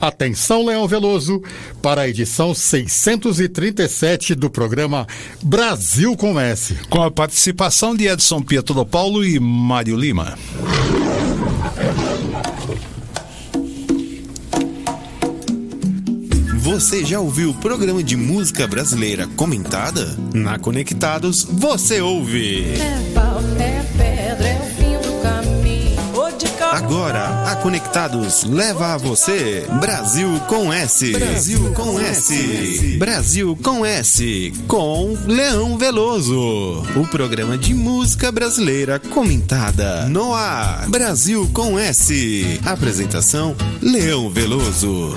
[0.00, 1.42] Atenção, Leão Veloso,
[1.82, 5.06] para a edição 637 do programa
[5.42, 6.76] Brasil com S.
[6.88, 10.38] Com a participação de Edson Pietro Paulo e Mário Lima.
[16.70, 20.16] Você já ouviu o programa de música brasileira comentada?
[20.34, 22.74] Na Conectados, você ouve.
[22.74, 23.97] É pau, é
[26.78, 31.10] Agora, a Conectados leva a você Brasil com S.
[31.10, 32.96] Brasil com S.
[32.96, 34.52] Brasil com S.
[34.68, 36.84] Com Leão Veloso.
[36.94, 40.06] O programa de música brasileira comentada.
[40.06, 40.88] No ar.
[40.88, 42.60] Brasil com S.
[42.64, 45.16] Apresentação: Leão Veloso.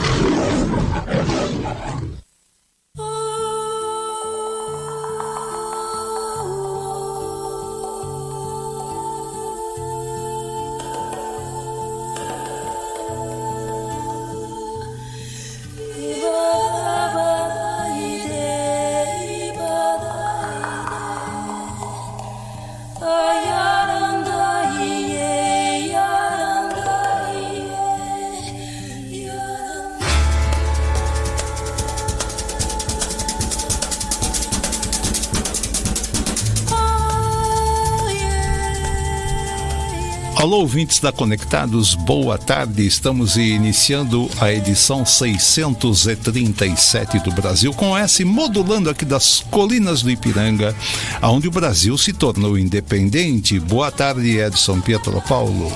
[40.62, 42.86] Ouvintes da Conectados, boa tarde.
[42.86, 50.76] Estamos iniciando a edição 637 do Brasil com S, modulando aqui das colinas do Ipiranga,
[51.24, 53.60] onde o Brasil se tornou independente.
[53.60, 55.76] Boa tarde, Edson Pietro Paulo.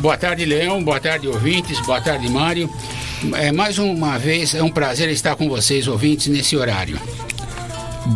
[0.00, 0.84] Boa tarde, Leão.
[0.84, 1.80] Boa tarde, ouvintes.
[1.80, 2.68] Boa tarde, Mário.
[3.36, 7.00] É, mais uma vez, é um prazer estar com vocês, ouvintes, nesse horário.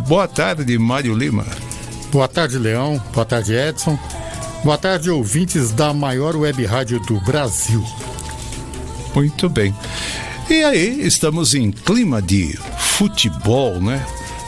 [0.07, 1.47] Boa tarde, Mário Lima.
[2.11, 3.01] Boa tarde, Leão.
[3.11, 3.97] Boa tarde, Edson.
[4.61, 7.81] Boa tarde, ouvintes da maior web rádio do Brasil.
[9.15, 9.73] Muito bem.
[10.49, 14.05] E aí, estamos em clima de futebol, né?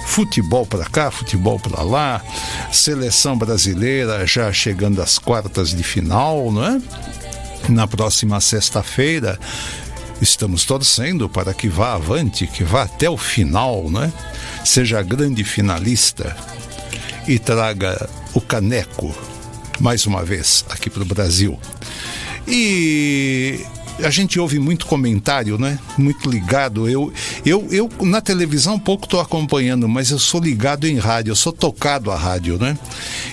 [0.08, 2.22] Futebol para cá, futebol para lá,
[2.74, 6.82] seleção brasileira já chegando às quartas de final, não é?
[7.70, 9.40] Na próxima sexta-feira,
[10.22, 14.12] estamos torcendo para que vá avante, que vá até o final, né?
[14.66, 16.36] Seja grande finalista
[17.26, 19.16] e traga o caneco
[19.82, 21.60] mais uma vez aqui para o Brasil.
[22.48, 23.60] E
[24.00, 25.78] a gente ouve muito comentário, né?
[25.98, 26.88] Muito ligado.
[26.88, 27.12] Eu,
[27.46, 31.52] eu, eu na televisão pouco estou acompanhando, mas eu sou ligado em rádio, eu sou
[31.52, 32.78] tocado a rádio, né?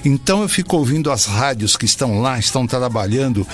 [0.04, 3.46] Então eu fico ouvindo as rádios que estão lá, estão trabalhando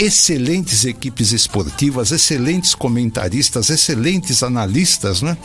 [0.00, 5.36] excelentes equipes esportivas, excelentes comentaristas, excelentes analistas, né?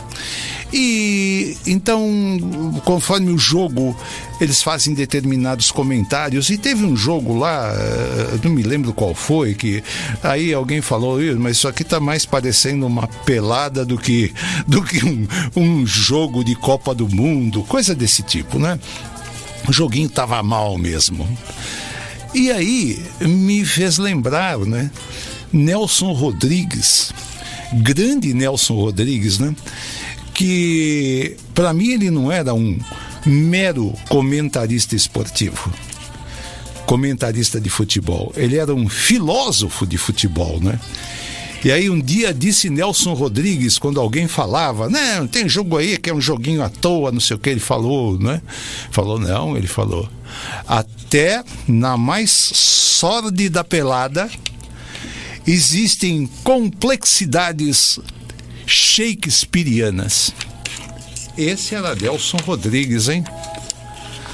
[0.72, 2.00] E então,
[2.82, 3.94] conforme o jogo,
[4.40, 6.48] eles fazem determinados comentários.
[6.48, 9.84] E teve um jogo lá, eh, não me lembro qual foi, que
[10.22, 14.32] aí alguém falou, mas isso aqui tá mais parecendo uma pelada do que,
[14.66, 18.80] do que um, um jogo de Copa do Mundo, coisa desse tipo, né?
[19.68, 21.28] O joguinho tava mal mesmo.
[22.36, 24.90] E aí me fez lembrar, né?
[25.50, 27.10] Nelson Rodrigues,
[27.72, 29.56] grande Nelson Rodrigues, né?
[30.34, 32.78] Que para mim ele não era um
[33.24, 35.72] mero comentarista esportivo,
[36.84, 38.30] comentarista de futebol.
[38.36, 40.78] Ele era um filósofo de futebol, né?
[41.66, 46.08] E aí um dia disse Nelson Rodrigues, quando alguém falava, né, tem jogo aí que
[46.08, 48.40] é um joguinho à toa, não sei o que, ele falou, né?
[48.92, 50.08] Falou, não, ele falou.
[50.64, 54.30] Até na mais sórdida pelada
[55.44, 57.98] existem complexidades
[58.64, 60.32] shakespearianas.
[61.36, 63.24] Esse era Nelson Rodrigues, hein?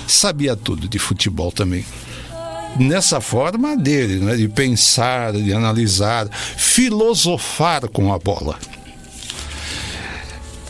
[0.07, 1.83] Sabia tudo de futebol também
[2.79, 8.59] nessa forma dele, né, de pensar, de analisar, filosofar com a bola.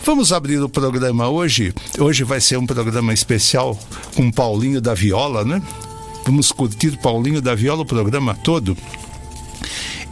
[0.04, 1.72] Vamos abrir o programa hoje.
[1.98, 3.78] Hoje vai ser um programa especial
[4.16, 5.62] com Paulinho da Viola, né?
[6.24, 8.76] Vamos curtir Paulinho da Viola o programa todo.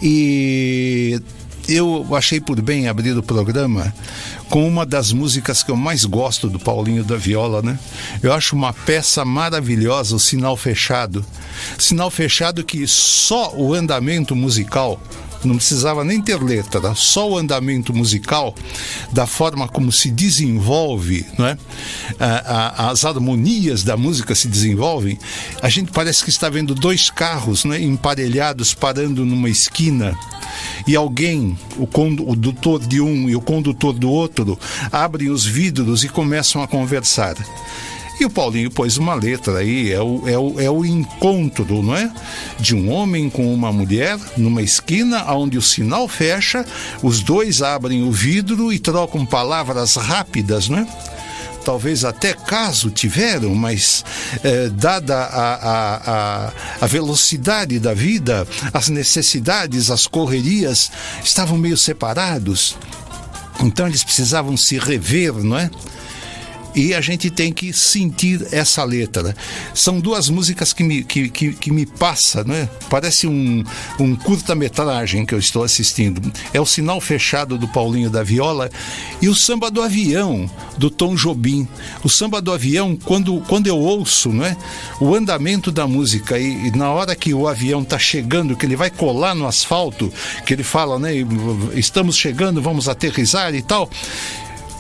[0.01, 1.21] E
[1.71, 3.95] eu achei por bem abrir o programa
[4.49, 7.79] com uma das músicas que eu mais gosto do Paulinho da Viola, né?
[8.23, 11.25] Eu acho uma peça maravilhosa, o Sinal Fechado.
[11.79, 15.01] Sinal Fechado que só o andamento musical
[15.45, 18.55] não precisava nem ter letra, só o andamento musical,
[19.13, 21.57] da forma como se desenvolve, não é?
[22.77, 25.19] as harmonias da música se desenvolvem,
[25.63, 30.17] a gente parece que está vendo dois carros né, emparelhados parando numa esquina
[30.87, 34.59] e alguém, o condutor de um e o condutor do outro,
[34.91, 37.37] abrem os vidros e começam a conversar.
[38.21, 41.97] E o Paulinho pôs uma letra aí, é o, é o, é o encontro, não
[41.97, 42.13] é?
[42.59, 46.67] De um homem com uma mulher numa esquina onde o sinal fecha,
[47.03, 50.87] os dois abrem o vidro e trocam palavras rápidas, não é?
[51.65, 54.05] talvez até caso tiveram, mas
[54.43, 60.91] eh, dada a, a, a, a, velocidade da vida, as necessidades, as correrias,
[61.23, 62.77] estavam meio separados.
[63.63, 65.71] Então eles precisavam se rever, não é?
[66.75, 69.35] E a gente tem que sentir essa letra.
[69.75, 72.69] São duas músicas que me, que, que, que me passa, né?
[72.89, 73.65] Parece um,
[73.99, 76.21] um curta-metragem que eu estou assistindo.
[76.53, 78.71] É o Sinal Fechado do Paulinho da Viola
[79.21, 81.69] e o Samba do Avião do Tom Jobim.
[82.03, 84.57] O Samba do Avião, quando, quando eu ouço, né?
[85.01, 88.77] O andamento da música e, e na hora que o avião está chegando, que ele
[88.77, 90.13] vai colar no asfalto,
[90.47, 91.13] que ele fala, né?
[91.75, 93.91] Estamos chegando, vamos aterrizar e tal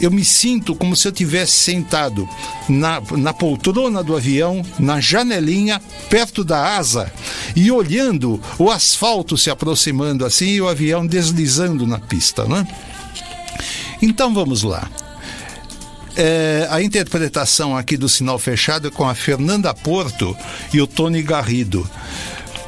[0.00, 2.28] eu me sinto como se eu tivesse sentado
[2.68, 7.12] na, na poltrona do avião, na janelinha, perto da asa,
[7.54, 12.66] e olhando o asfalto se aproximando assim e o avião deslizando na pista, né?
[14.00, 14.88] Então vamos lá.
[16.16, 20.36] É, a interpretação aqui do Sinal Fechado é com a Fernanda Porto
[20.72, 21.88] e o Tony Garrido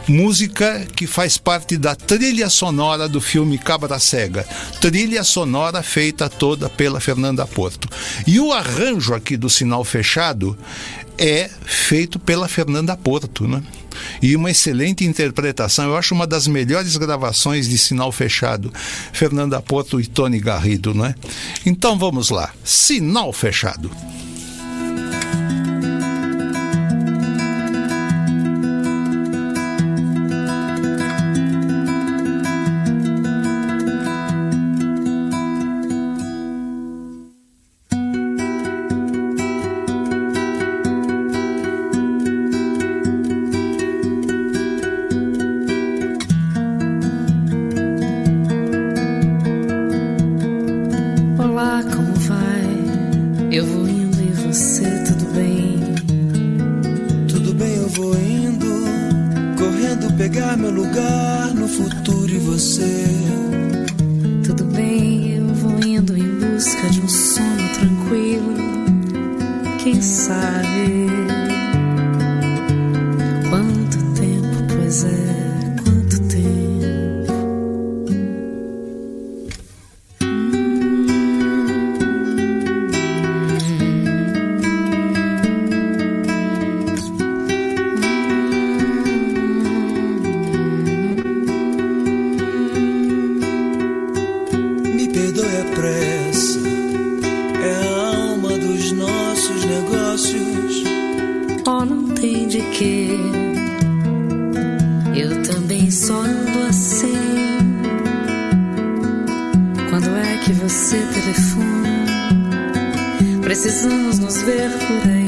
[0.08, 4.44] música que faz parte da trilha sonora do filme Cabra Cega.
[4.80, 7.88] Trilha sonora feita toda pela Fernanda Porto.
[8.26, 10.56] E o arranjo aqui do Sinal Fechado
[11.18, 13.62] é feito pela Fernanda Porto, né?
[14.20, 18.72] E uma excelente interpretação, eu acho uma das melhores gravações de Sinal Fechado,
[19.12, 21.14] Fernanda Porto e Tony Garrido, né?
[21.66, 23.90] Então vamos lá, Sinal Fechado.
[110.72, 111.88] você telefone.
[113.42, 115.26] Precisamos nos ver por aí.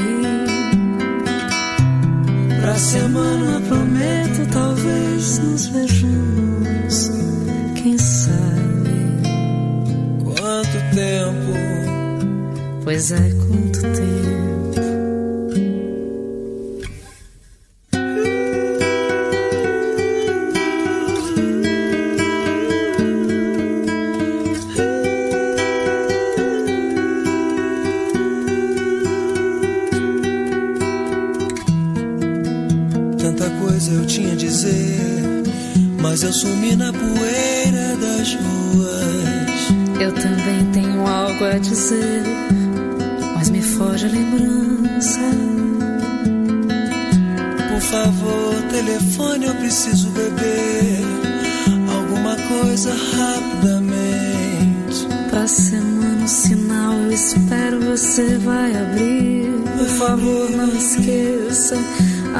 [2.61, 7.11] Pra semana prometo, talvez nos vejamos.
[7.75, 8.89] Quem sabe?
[10.23, 11.53] Quanto tempo?
[12.83, 13.29] Pois é,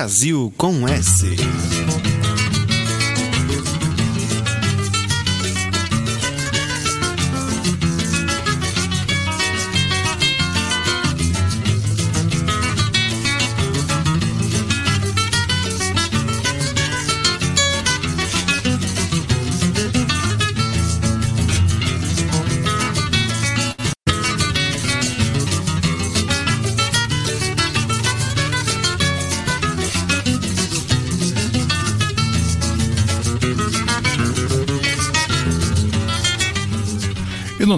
[0.00, 1.99] Brasil com S.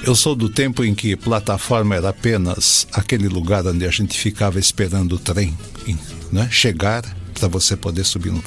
[0.06, 4.58] Eu sou do tempo em que plataforma era apenas aquele lugar onde a gente ficava
[4.58, 5.56] esperando o trem
[6.30, 6.48] né?
[6.50, 8.42] chegar para você poder subir no,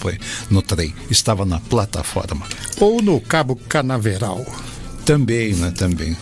[0.50, 0.94] no trem.
[1.10, 2.46] Estava na plataforma.
[2.80, 4.46] Ou no Cabo Canaveral.
[5.06, 5.72] Também, né?
[5.72, 6.16] Também.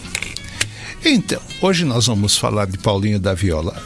[1.08, 3.80] Então, hoje nós vamos falar de Paulinho da Viola.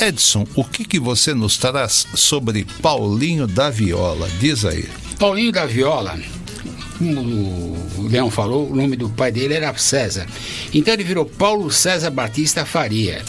[0.00, 4.26] Edson, o que, que você nos traz sobre Paulinho da Viola?
[4.40, 4.88] Diz aí.
[5.18, 6.18] Paulinho da Viola,
[6.96, 10.26] como o Leão falou, o nome do pai dele era César.
[10.72, 13.22] Então ele virou Paulo César Batista Faria.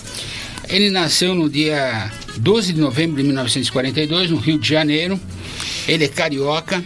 [0.69, 5.19] Ele nasceu no dia 12 de novembro de 1942, no Rio de Janeiro.
[5.89, 6.81] Ele é carioca.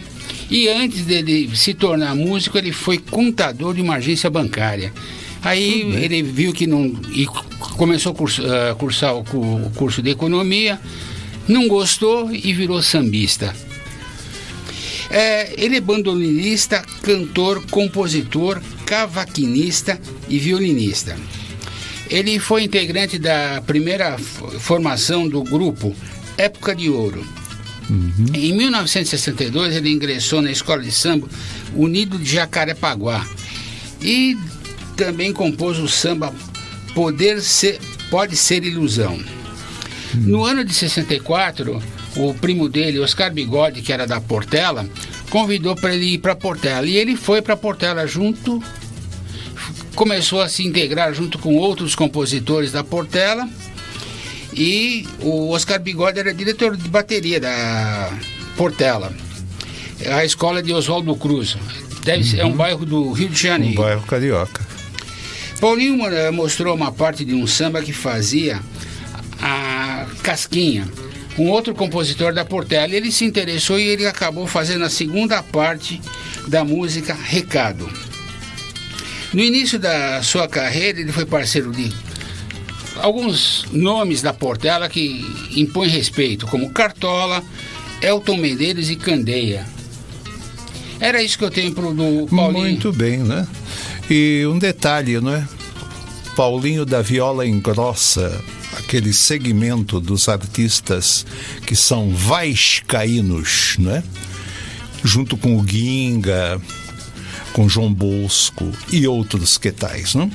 [0.50, 4.92] E antes dele se tornar músico, ele foi contador de uma agência bancária.
[5.44, 6.86] Aí ele viu que não.
[7.14, 7.26] e
[7.76, 8.42] começou a curso-
[8.78, 10.80] cursar o o curso de economia,
[11.46, 13.54] não gostou e virou sambista.
[15.10, 21.16] É, ele é bandolinista, cantor, compositor, cavaquinista e violinista.
[22.10, 25.94] Ele foi integrante da primeira formação do grupo
[26.36, 27.24] Época de Ouro.
[28.34, 31.28] Em 1962, ele ingressou na escola de samba
[31.74, 33.26] Unido de Jacarepaguá
[34.00, 34.36] e
[34.96, 36.32] também compôs o samba
[36.94, 39.18] Poder Ser, Pode Ser Ilusão.
[40.14, 41.82] No ano de 64,
[42.16, 44.88] o primo dele, Oscar Bigode, que era da Portela,
[45.28, 46.86] convidou para ele ir para Portela.
[46.86, 48.62] E ele foi para Portela junto,
[49.96, 53.48] começou a se integrar junto com outros compositores da Portela.
[54.52, 58.12] E o Oscar Bigode era diretor de bateria da
[58.56, 59.12] Portela,
[60.12, 61.56] a escola de Oswaldo Cruz.
[62.04, 63.82] Deve ser, é um bairro do Rio de Um Janeiro.
[63.82, 64.64] bairro carioca.
[65.60, 65.96] Paulinho
[66.32, 68.60] mostrou uma parte de um samba que fazia
[69.40, 70.86] a Casquinha,
[71.38, 72.94] um outro compositor da Portela.
[72.94, 76.00] Ele se interessou e ele acabou fazendo a segunda parte
[76.48, 77.88] da música Recado.
[79.32, 81.92] No início da sua carreira, ele foi parceiro de
[82.96, 85.24] alguns nomes da Portela que
[85.56, 87.42] impõem respeito, como Cartola,
[88.00, 89.66] Elton Medeiros e Candeia.
[91.00, 92.64] Era isso que eu tenho pro do Paulinho.
[92.64, 93.46] Muito bem, né?
[94.10, 95.46] E um detalhe, não é?
[96.36, 98.42] Paulinho da Viola engrossa
[98.76, 101.24] aquele segmento dos artistas
[101.66, 104.02] que são vascaínos, não é?
[105.02, 106.60] Junto com o Ginga,
[107.52, 110.30] com João Bosco e outros que tais, não?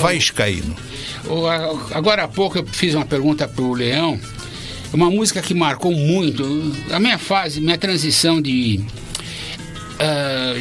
[0.00, 0.74] Vascaíno.
[1.26, 4.18] O- a- Agora há pouco eu fiz uma pergunta para o Leão,
[4.92, 8.80] uma música que marcou muito a minha fase, minha transição de
[10.00, 10.54] ah,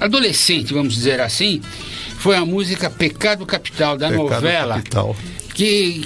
[0.00, 1.60] ah, adolescente, vamos dizer assim,
[2.18, 5.16] foi a música Pecado Capital da Pecado novela Capital.
[5.54, 6.04] que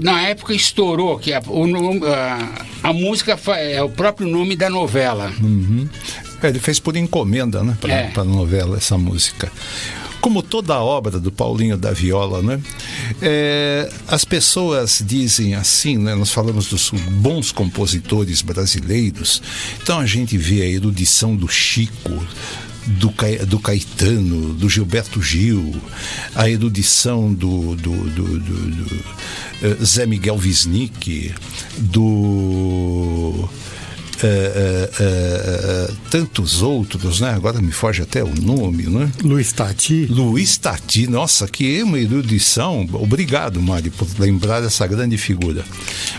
[0.00, 1.64] na época estourou que a, o
[2.06, 5.32] a- a música é o próprio nome da novela.
[6.42, 7.76] É, ele fez por encomenda, né?
[7.80, 8.12] Para É.
[8.16, 9.50] a novela essa música.
[10.22, 12.62] Como toda a obra do Paulinho da Viola, né?
[13.20, 16.14] É, as pessoas dizem assim, né?
[16.14, 19.42] Nós falamos dos bons compositores brasileiros,
[19.82, 22.24] então a gente vê a erudição do Chico,
[22.86, 23.12] do,
[23.46, 25.74] do Caetano, do Gilberto Gil,
[26.36, 28.94] a erudição do, do, do, do,
[29.66, 31.34] uh, Zé Miguel Wisnik,
[31.78, 33.48] do.
[34.22, 37.30] Uh, uh, tantos outros, né?
[37.30, 39.10] Agora me foge até o nome, né?
[39.22, 40.06] Luiz Tati.
[40.06, 42.88] Luiz Tati, nossa, que uma erudição.
[42.92, 45.64] Obrigado, Mari, por lembrar dessa grande figura.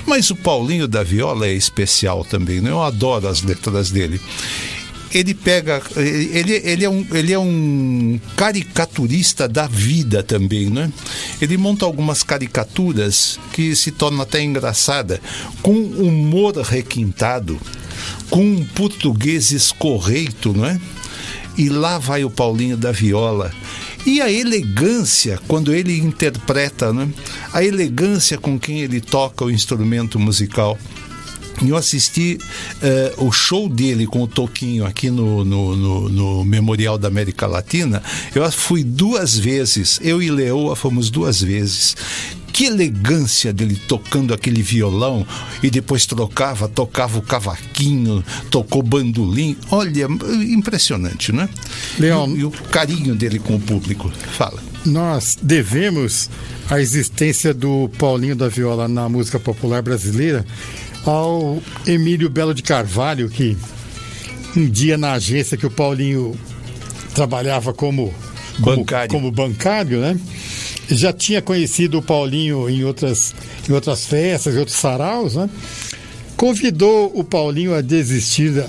[0.06, 2.72] Mas o Paulinho da Viola é especial também, né?
[2.72, 4.20] Eu adoro as letras dele
[5.18, 5.82] ele pega.
[5.96, 10.92] Ele, ele, é um, ele é um caricaturista da vida também, né?
[11.42, 15.22] Ele monta algumas caricaturas que se tornam até engraçada,
[15.62, 17.60] com humor requintado,
[18.30, 20.80] com um português escorreito, não é?
[21.58, 23.52] E lá vai o Paulinho da Viola.
[24.06, 27.08] E a elegância quando ele interpreta, né?
[27.54, 30.78] A elegância com quem ele toca o instrumento musical
[31.62, 32.38] eu assisti
[33.18, 37.48] uh, o show dele com o Toquinho aqui no, no, no, no, Memorial da América
[37.48, 38.02] Latina.
[38.34, 41.96] Eu fui duas vezes, eu e Leoa fomos duas vezes.
[42.52, 45.26] Que elegância dele tocando aquele violão
[45.64, 49.58] e depois trocava, tocava o cavaquinho, tocou bandolim.
[49.72, 50.06] Olha,
[50.48, 51.50] impressionante, né?
[51.98, 52.30] Leão.
[52.36, 54.12] E, e o carinho dele com o público.
[54.38, 54.62] Fala.
[54.86, 56.30] Nós devemos
[56.70, 60.46] a existência do Paulinho da Viola na música popular brasileira
[61.06, 63.58] ao Emílio Belo de Carvalho, que
[64.56, 66.38] um dia na agência que o Paulinho
[67.14, 68.14] trabalhava como,
[68.62, 70.20] como bancário, como bancário né?
[70.90, 73.34] Já tinha conhecido o Paulinho em outras,
[73.68, 75.50] em outras festas, em outros saraus, né?
[76.36, 78.64] Convidou o Paulinho a desistir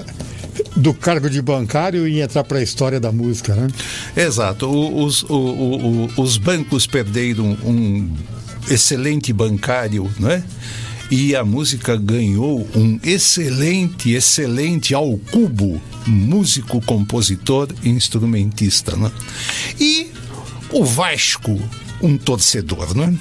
[0.77, 3.69] do cargo de bancário e entrar para a história da música, né?
[4.17, 4.69] Exato.
[4.69, 8.11] Os, o, o, os bancos perderam um
[8.71, 10.43] excelente bancário, não é?
[11.11, 18.97] E a música ganhou um excelente, excelente ao cubo, músico, compositor e instrumentista.
[18.97, 19.11] Né?
[19.79, 20.11] E
[20.71, 21.61] o Vasco,
[22.03, 22.97] um torcedor.
[22.97, 23.17] Né?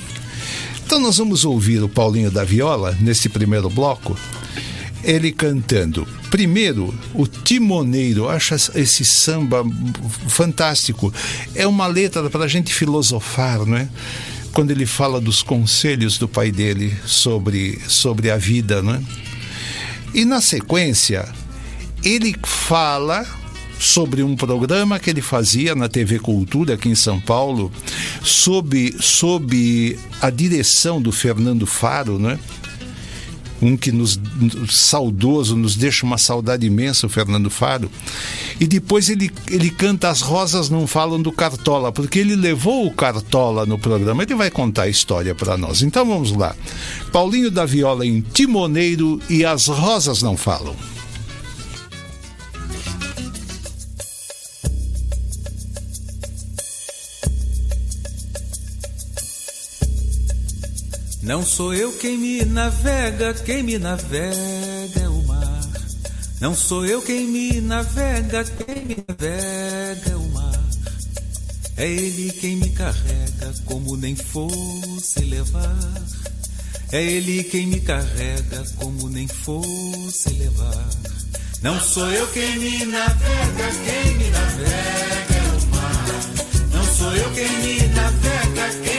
[0.85, 4.17] Então nós vamos ouvir o Paulinho da Viola nesse primeiro bloco,
[5.03, 6.07] ele cantando.
[6.29, 9.63] Primeiro, o Timoneiro, acho esse samba
[10.27, 11.13] fantástico.
[11.53, 13.87] É uma letra para a gente filosofar, não é?
[14.53, 19.03] Quando ele fala dos conselhos do pai dele sobre, sobre a vida, né?
[20.13, 21.27] E na sequência,
[22.03, 23.25] ele fala
[23.79, 27.71] sobre um programa que ele fazia na TV Cultura aqui em São Paulo,
[28.23, 32.39] sob, sob a direção do Fernando Faro, né?
[33.63, 34.19] Um que nos
[34.69, 37.89] saudoso, nos deixa uma saudade imensa, o Fernando Faro.
[38.59, 42.91] E depois ele, ele canta As Rosas Não Falam do Cartola, porque ele levou o
[42.91, 44.23] Cartola no programa.
[44.23, 45.81] Ele vai contar a história para nós.
[45.81, 46.55] Então vamos lá.
[47.11, 50.92] Paulinho da Viola em Timoneiro e As Rosas Não Falam.
[61.23, 65.69] Não sou eu quem me navega, quem me navega é o mar.
[66.41, 70.63] Não sou eu quem me navega, quem me navega é o mar.
[71.77, 76.03] É ele quem me carrega, como nem fosse levar.
[76.91, 80.89] É ele quem me carrega, como nem fosse levar.
[81.61, 86.05] Não sou eu quem me navega, quem me navega é o mar.
[86.73, 88.92] Não sou eu quem me navega, quem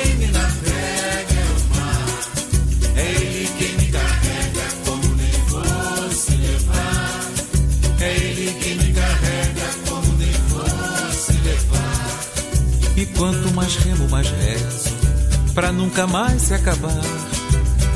[13.17, 14.91] quanto mais remo, mais rezo,
[15.55, 17.01] pra nunca mais se acabar.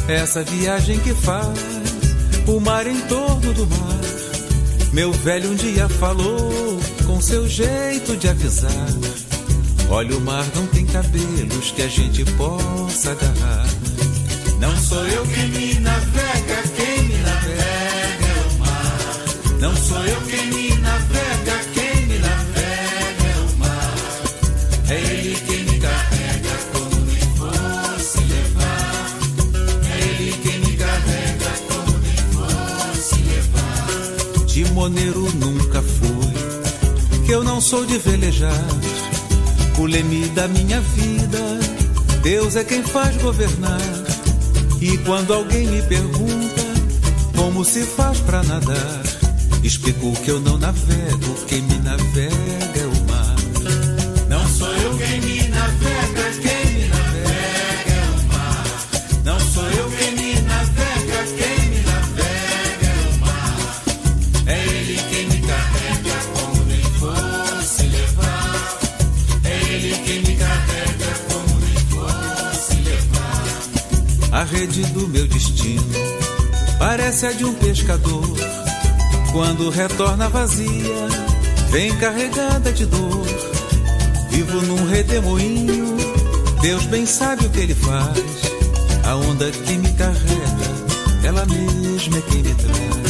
[0.09, 1.59] Essa viagem que faz
[2.47, 3.99] o mar em torno do mar.
[4.93, 8.89] Meu velho um dia falou com seu jeito de avisar.
[9.91, 13.67] Olha, o mar não tem cabelos que a gente possa agarrar.
[14.59, 19.61] Não sou eu quem me navega, quem me navega é o mar.
[19.61, 20.68] Não sou eu quem me
[34.89, 34.99] levar.
[34.99, 38.65] Timoneiro nunca fui, que eu não sou de velejar.
[39.79, 41.39] O leme da minha vida,
[42.23, 43.81] Deus é quem faz governar.
[44.81, 46.63] E quando alguém me pergunta
[47.37, 49.03] como se faz pra nadar,
[49.63, 52.68] explico que eu não navego, quem me navega
[77.19, 78.23] parece a de um pescador.
[79.33, 81.09] Quando retorna vazia,
[81.71, 83.27] vem carregada de dor.
[84.31, 85.97] Vivo num redemoinho,
[86.61, 88.23] Deus bem sabe o que ele faz.
[89.05, 93.08] A onda que me carrega, ela mesma é quem me traz.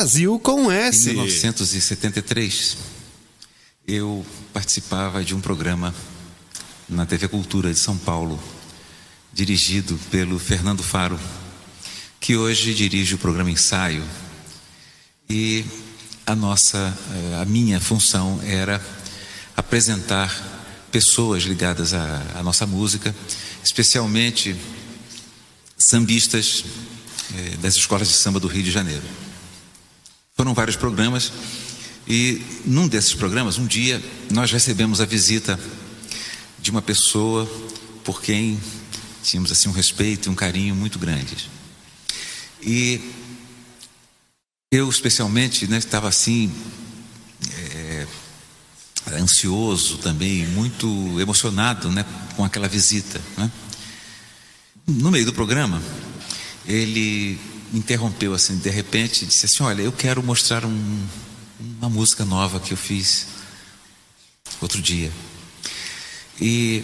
[0.00, 1.10] Brasil com Em S.
[1.10, 2.76] 1973,
[3.86, 5.94] eu participava de um programa
[6.88, 8.42] na TV Cultura de São Paulo,
[9.30, 11.20] dirigido pelo Fernando Faro,
[12.18, 14.02] que hoje dirige o programa Ensaio.
[15.28, 15.66] E
[16.26, 16.78] a nossa,
[17.12, 18.82] eh, a minha função era
[19.54, 20.34] apresentar
[20.90, 23.14] pessoas ligadas à, à nossa música,
[23.62, 24.56] especialmente
[25.76, 26.64] sambistas
[27.34, 29.04] eh, das escolas de samba do Rio de Janeiro.
[30.40, 31.30] Foram vários programas
[32.08, 35.60] e num desses programas, um dia, nós recebemos a visita
[36.58, 37.44] de uma pessoa
[38.02, 38.58] por quem
[39.22, 41.50] tínhamos assim um respeito e um carinho muito grandes.
[42.62, 43.02] E
[44.72, 46.50] eu especialmente né, estava assim
[47.52, 48.06] é,
[49.18, 52.02] ansioso também, muito emocionado né,
[52.34, 53.20] com aquela visita.
[53.36, 53.52] Né?
[54.86, 55.82] No meio do programa,
[56.64, 57.38] ele
[57.72, 61.06] interrompeu assim, de repente, disse assim: Olha, eu quero mostrar um-
[61.78, 63.26] uma música nova que eu fiz
[64.60, 65.12] outro dia.
[66.40, 66.82] E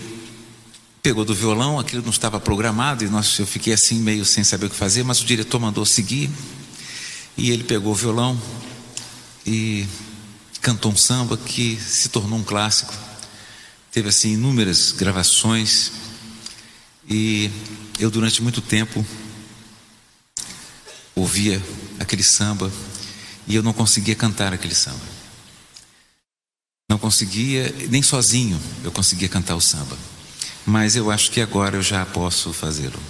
[1.02, 4.66] pegou do violão, aquilo não estava programado, e nós, eu fiquei assim, meio sem saber
[4.66, 6.30] o que fazer, mas o diretor mandou seguir.
[7.36, 8.40] E ele pegou o violão
[9.46, 9.86] e
[10.60, 12.92] cantou um samba que se tornou um clássico.
[13.92, 15.92] Teve assim inúmeras gravações
[17.08, 17.50] e
[18.00, 19.06] eu durante muito tempo
[21.16, 21.60] ouvia
[21.98, 22.70] aquele samba
[23.46, 25.16] e eu não conseguia cantar aquele samba.
[26.88, 29.96] Não conseguia, nem sozinho eu conseguia cantar o samba.
[30.64, 33.00] Mas eu acho que agora eu já posso fazê-lo.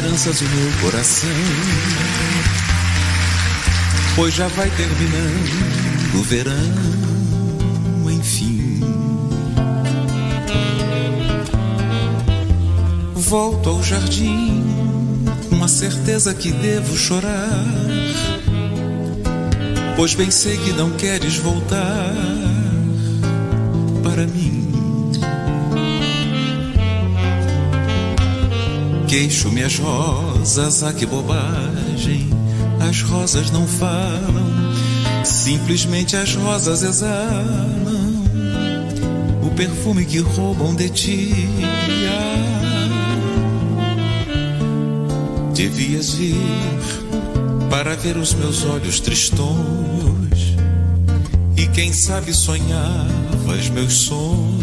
[0.00, 1.28] Esperanças meu coração.
[4.16, 6.54] Pois já vai terminando o verão,
[8.10, 8.80] enfim.
[13.14, 14.64] Volto ao jardim
[15.50, 17.66] com a certeza que devo chorar.
[19.96, 22.14] Pois bem sei que não queres voltar
[24.02, 24.69] para mim.
[29.10, 32.30] Queixo-me as rosas, ah que bobagem.
[32.88, 34.72] As rosas não falam,
[35.24, 38.22] simplesmente as rosas exalam
[39.42, 41.34] o perfume que roubam de ti.
[42.08, 43.00] Ah,
[45.54, 46.36] devias vir
[47.68, 50.54] para ver os meus olhos tristonhos
[51.56, 54.59] e quem sabe sonhavas meus sonhos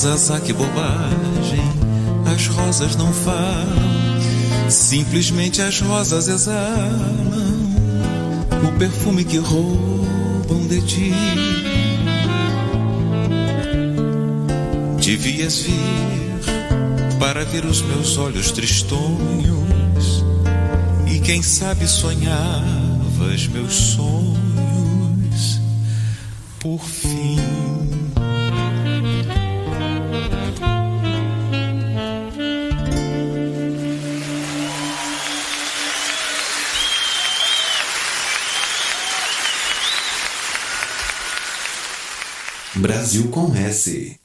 [0.00, 1.60] rosas, ah que bobagem.
[2.32, 7.60] As rosas não falam, simplesmente as rosas exalam
[8.66, 11.12] o perfume que roubam de ti.
[15.04, 20.24] Devias vir para ver os meus olhos tristonhos
[21.12, 25.60] e quem sabe sonhavas meus sonhos
[26.60, 27.09] por fim.
[43.00, 44.19] Brasil com S.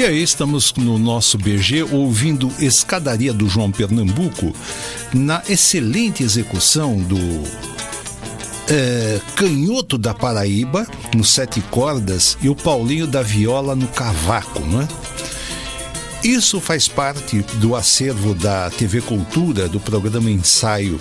[0.00, 4.56] E aí estamos no nosso BG ouvindo Escadaria do João Pernambuco
[5.12, 7.18] na excelente execução do
[8.66, 14.80] é, Canhoto da Paraíba no sete cordas e o Paulinho da Viola no cavaco, não
[14.80, 14.88] é?
[16.24, 20.98] Isso faz parte do acervo da TV Cultura, do programa Ensaio,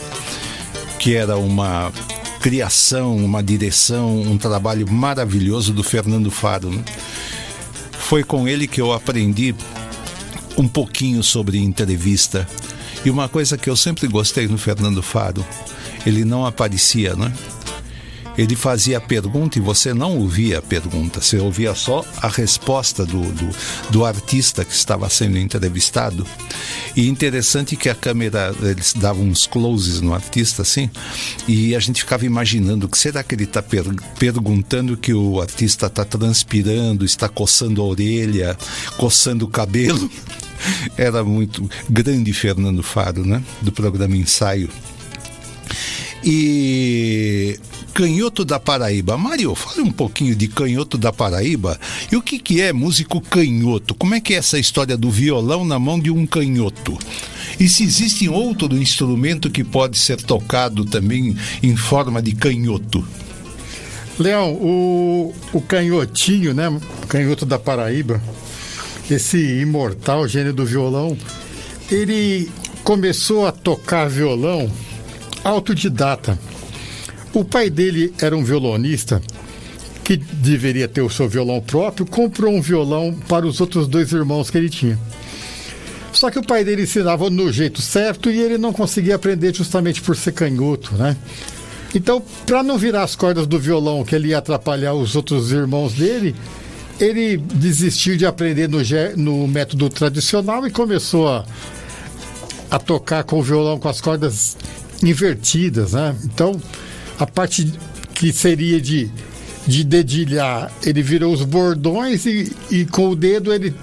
[1.00, 1.90] que era uma
[2.42, 6.70] criação, uma direção, um trabalho maravilhoso do Fernando Faro.
[6.70, 6.84] Né?
[8.10, 9.54] Foi com ele que eu aprendi
[10.58, 12.50] um pouquinho sobre entrevista.
[13.06, 15.46] E uma coisa que eu sempre gostei no Fernando Faro,
[16.08, 17.32] ele não aparecia, né?
[18.40, 23.06] Ele fazia a pergunta e você não ouvia a pergunta, você ouvia só a resposta
[23.06, 23.50] do, do,
[23.90, 26.26] do artista que estava sendo entrevistado.
[26.96, 30.90] E interessante que a câmera, eles davam uns closes no artista assim,
[31.50, 33.84] e a gente ficava imaginando que será que ele está per
[34.18, 38.58] perguntando que o artista está transpirando, está coçando a orelha,
[38.96, 40.10] coçando o cabelo.
[40.96, 43.44] Era muito grande Fernando Faro, né?
[43.62, 44.70] Do programa Ensaio.
[46.24, 47.60] E
[48.00, 49.18] Canhoto da Paraíba.
[49.18, 51.78] Mário, fale um pouquinho de Canhoto da Paraíba.
[52.10, 53.94] E o que, que é músico canhoto?
[53.94, 56.98] Como é que é essa história do violão na mão de um canhoto?
[57.60, 63.06] E se existe outro instrumento que pode ser tocado também em forma de canhoto?
[64.18, 66.72] Leão, o, o canhotinho, né?
[67.10, 68.24] Canhoto da Paraíba,
[69.12, 71.18] esse imortal gênio do violão,
[71.92, 72.50] ele
[72.82, 74.72] começou a tocar violão
[75.44, 76.40] autodidata.
[77.34, 79.22] O pai dele era um violonista
[80.04, 84.50] que deveria ter o seu violão próprio, comprou um violão para os outros dois irmãos
[84.50, 84.98] que ele tinha.
[86.12, 90.02] Só que o pai dele ensinava no jeito certo e ele não conseguia aprender justamente
[90.02, 91.16] por ser canhoto, né?
[91.94, 95.94] Então, para não virar as cordas do violão que ele ia atrapalhar os outros irmãos
[95.94, 96.36] dele,
[97.00, 98.80] ele desistiu de aprender no,
[99.16, 101.46] no método tradicional e começou a,
[102.70, 104.58] a tocar com o violão com as cordas
[105.04, 106.16] invertidas, né?
[106.24, 106.60] Então,
[107.20, 107.72] a parte
[108.16, 109.12] que seria de,
[109.68, 113.76] de dedilhar, ele virou os bordões e, e com o dedo ele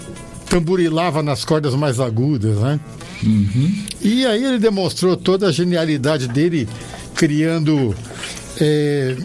[0.49, 2.79] tamburilava nas cordas mais agudas, né?
[3.23, 3.83] Uhum.
[4.01, 6.67] E aí ele demonstrou toda a genialidade dele
[7.15, 7.95] criando
[8.59, 9.15] é,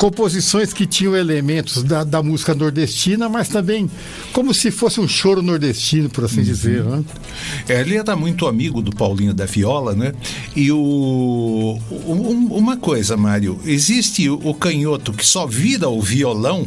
[0.00, 3.88] composições que tinham elementos da, da, música nordestina, mas também
[4.32, 6.44] como se fosse um choro nordestino, por assim uhum.
[6.44, 6.82] dizer.
[6.82, 7.04] Né?
[7.68, 10.14] É, ele era muito amigo do Paulinho da Viola, né?
[10.56, 16.66] E o, um, uma coisa, Mário, existe o, canhoto que só vira o violão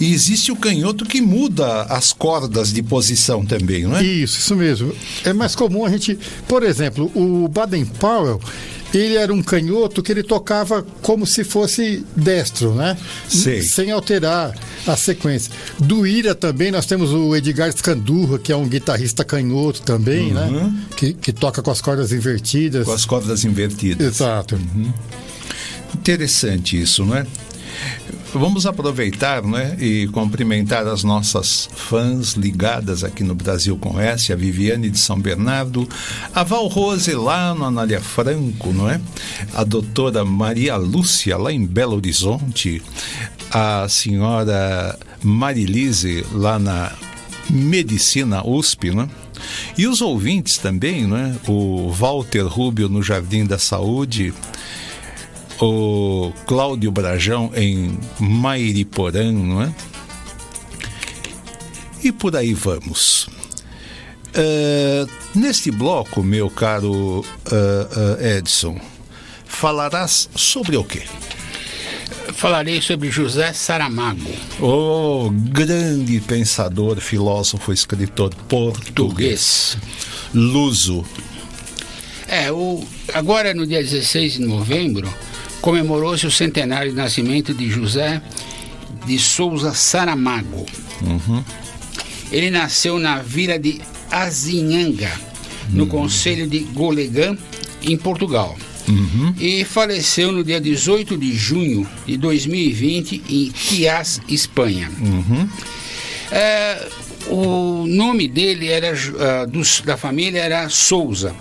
[0.00, 4.04] e existe o canhoto que muda as cordas de posição também, não é?
[4.04, 4.94] Isso, isso mesmo.
[5.24, 8.40] É mais comum a gente, por exemplo, o Baden Powell,
[8.94, 12.96] ele era um canhoto que ele tocava como se fosse destro, né?
[13.28, 13.62] Sei.
[13.62, 14.54] Sem alterar
[14.86, 15.52] a sequência.
[15.78, 20.46] Do Ira também nós temos o Edgar Scandurra, que é um guitarrista canhoto também, né?
[20.46, 20.70] uhum.
[20.70, 20.74] né?
[20.96, 22.84] Que, que toca com as cordas invertidas.
[22.84, 24.06] Com as cordas invertidas.
[24.06, 24.54] Exato.
[24.56, 24.92] Uhum.
[25.94, 27.26] Interessante isso, não é?
[28.34, 34.36] Vamos aproveitar né, e cumprimentar as nossas fãs ligadas aqui no Brasil com S, a
[34.36, 35.88] Viviane de São Bernardo,
[36.34, 39.00] a Val Rose lá no Anália Franco, não é?
[39.54, 42.82] A doutora Maria Lúcia lá em Belo Horizonte,
[43.50, 46.92] a senhora Marilise lá na
[47.48, 49.08] Medicina USP, né?
[49.78, 51.36] E os ouvintes também, né?
[51.46, 54.34] O Walter Rubio no Jardim da Saúde,
[55.60, 59.74] o Cláudio Brajão em Mairiporã, não é?
[62.02, 63.28] E por aí vamos.
[64.36, 68.78] Uh, neste bloco, meu caro uh, uh, Edson,
[69.46, 71.02] falarás sobre o quê?
[72.34, 74.20] Falarei sobre José Saramago.
[74.60, 78.92] O grande pensador, filósofo, escritor português.
[78.94, 79.78] Português.
[80.34, 81.04] Luso.
[82.28, 85.08] É, o, agora no dia 16 de novembro,
[85.60, 88.20] comemorou-se o centenário de nascimento de José
[89.06, 90.66] de Souza Saramago.
[92.32, 95.10] Ele nasceu na vila de Azinhanga,
[95.70, 97.36] no concelho de Golegã,
[97.82, 98.56] em Portugal.
[99.38, 104.90] E faleceu no dia 18 de junho de 2020 em Tias, Espanha.
[106.30, 106.86] É,
[107.28, 111.34] o nome dele era ah, dos- da família era Souza,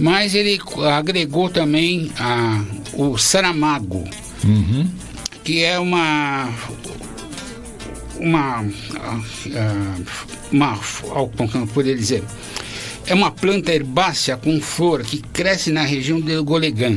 [0.00, 0.58] mas ele
[0.96, 2.62] agregou também ah,
[2.94, 4.04] o Saramago,
[5.44, 6.48] que é uma
[8.18, 8.64] uma
[10.52, 10.78] uma
[11.52, 12.22] como poderia dizer
[13.06, 16.96] é uma planta herbácea com flor que cresce na região de Golegã.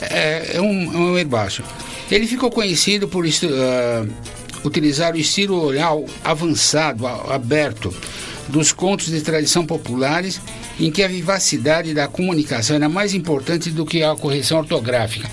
[0.00, 1.62] É, é um, é um herbáceo.
[2.10, 4.06] Ele ficou conhecido por ah,
[4.64, 7.94] utilizar o estilo oral avançado, a- aberto,
[8.48, 10.40] dos contos de tradição populares,
[10.80, 15.28] em que a vivacidade da comunicação era mais importante do que a correção ortográfica.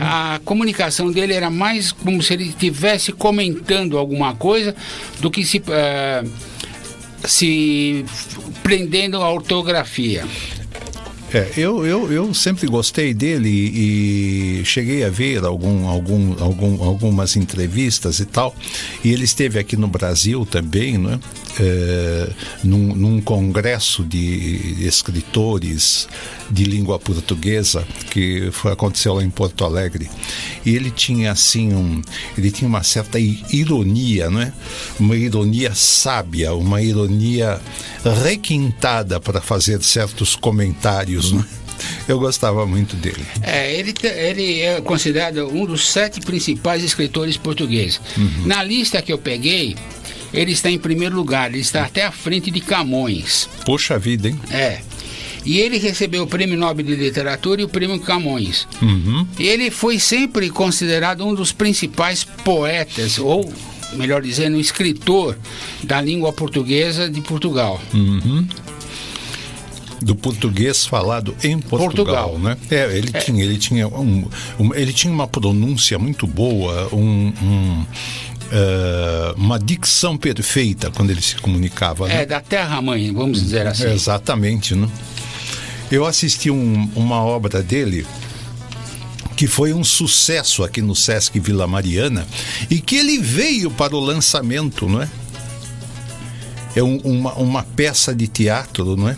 [0.00, 4.74] A comunicação dele era mais como se ele estivesse comentando alguma coisa
[5.20, 5.62] do que se.
[5.68, 6.24] ah,
[7.26, 8.04] se
[8.62, 10.24] prendendo à ortografia.
[11.32, 17.34] É, eu, eu, eu sempre gostei dele e cheguei a ver algum, algum, algum, algumas
[17.34, 18.54] entrevistas e tal.
[19.02, 21.18] E ele esteve aqui no Brasil também, né?
[21.18, 21.43] É,
[22.62, 26.08] num, num congresso de escritores
[26.50, 30.10] de língua portuguesa que foi, aconteceu lá em Porto Alegre.
[30.64, 32.02] E ele tinha assim um,
[32.36, 34.52] ele tinha uma certa ironia, não é?
[34.98, 37.60] Uma ironia sábia, uma ironia
[38.22, 41.44] requintada para fazer certos comentários, né?
[42.06, 43.24] Eu gostava muito dele.
[43.42, 48.00] É, ele, ele é considerado um dos sete principais escritores portugueses.
[48.44, 49.74] Na lista que eu peguei,
[50.34, 53.48] ele está em primeiro lugar, ele está até à frente de Camões.
[53.64, 54.38] Poxa vida, hein?
[54.50, 54.80] É.
[55.46, 58.66] E ele recebeu o Prêmio Nobel de Literatura e o Prêmio Camões.
[59.38, 63.52] E ele foi sempre considerado um dos principais poetas, ou,
[63.92, 65.36] melhor dizendo, escritor
[65.82, 67.78] da língua portuguesa de Portugal.
[70.00, 72.38] Do português falado em Portugal, Portugal.
[72.38, 72.56] né?
[72.70, 77.86] É, ele tinha, ele tinha um, um- ele tinha uma pronúncia muito boa, um, um,
[78.56, 82.06] eh, uma dicção perfeita quando ele se comunicava.
[82.06, 82.22] né?
[82.22, 83.90] É, da terra-mãe, vamos dizer assim.
[83.90, 84.88] Exatamente, né?
[85.90, 88.06] Eu assisti um- uma obra dele
[89.36, 92.24] que foi um sucesso aqui no Sesc Vila Mariana
[92.70, 95.08] e que ele veio para o lançamento, não é?
[96.76, 99.16] É um- uma, uma peça de teatro, não é?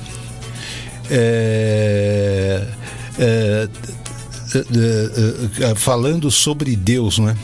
[1.11, 2.67] É,
[3.19, 3.69] é,
[4.55, 4.59] é,
[5.65, 7.37] é, é, falando sobre Deus, não é?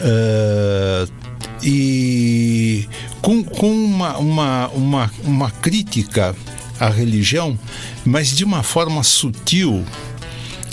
[0.00, 1.06] É,
[1.62, 2.88] e
[3.20, 6.34] com, com uma, uma, uma, uma crítica
[6.78, 7.58] à religião,
[8.04, 9.84] mas de uma forma sutil,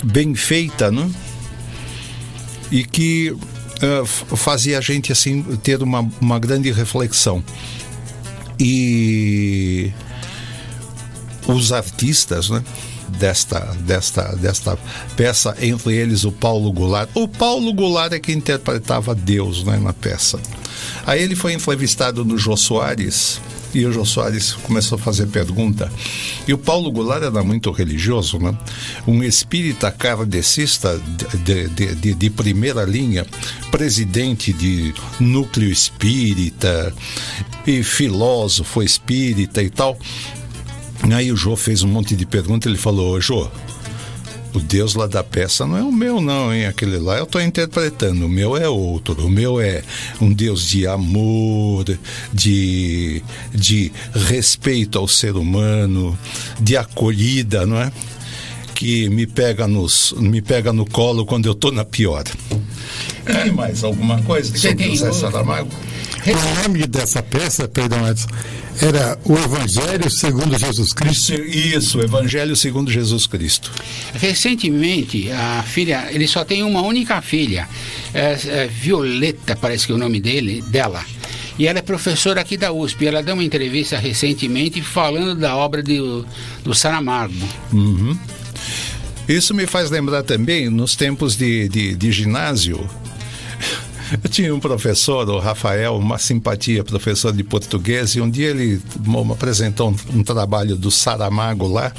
[0.04, 1.10] bem feita, né?
[2.70, 3.36] E que
[3.80, 7.42] f- fazia a gente assim ter uma, uma grande reflexão.
[8.58, 9.92] E
[11.48, 12.62] os artistas, né?
[13.08, 14.76] Desta, desta, desta
[15.16, 17.08] peça, entre eles o Paulo Goulart.
[17.14, 20.40] O Paulo Goulart é que interpretava Deus né, na peça.
[21.06, 23.40] Aí ele foi entrevistado no Jô Soares
[23.76, 25.92] e o Jô Soares começou a fazer pergunta.
[26.48, 28.56] E o Paulo Goulart era muito religioso, né?
[29.06, 30.98] Um espírita kardecista
[31.44, 33.26] de, de, de, de primeira linha,
[33.70, 36.90] presidente de núcleo espírita
[37.66, 39.98] e filósofo espírita e tal.
[41.14, 43.48] Aí o Jô fez um monte de perguntas, ele falou, "Ô, Jô,
[44.54, 46.66] o Deus lá da peça não é o meu não, hein?
[46.66, 49.82] Aquele lá eu estou interpretando, o meu é outro, o meu é
[50.20, 51.84] um Deus de amor,
[52.32, 53.22] de,
[53.54, 56.18] de respeito ao ser humano,
[56.58, 57.92] de acolhida, não é?
[58.74, 62.24] Que me pega, nos, me pega no colo quando eu estou na pior.
[63.24, 65.20] Tem mais alguma coisa Você sobre tem o Zé outro?
[65.20, 65.70] Saramago?
[66.26, 68.26] O nome dessa peça, perdão, Edson,
[68.82, 71.34] era O Evangelho segundo Jesus Cristo.
[71.34, 73.70] Isso, Evangelho segundo Jesus Cristo.
[74.14, 77.68] Recentemente, a filha, ele só tem uma única filha,
[78.12, 81.04] é, é Violeta, parece que é o nome dele, dela.
[81.58, 83.06] E ela é professora aqui da USP.
[83.06, 85.98] Ela deu uma entrevista recentemente falando da obra de,
[86.62, 87.32] do Saramago.
[89.28, 92.88] Isso me faz lembrar também, nos tempos de, de, de ginásio,
[94.22, 98.80] Eu tinha um professor, o Rafael, uma simpatia, professor de português, e um dia ele
[99.32, 101.92] apresentou um, um trabalho do Saramago lá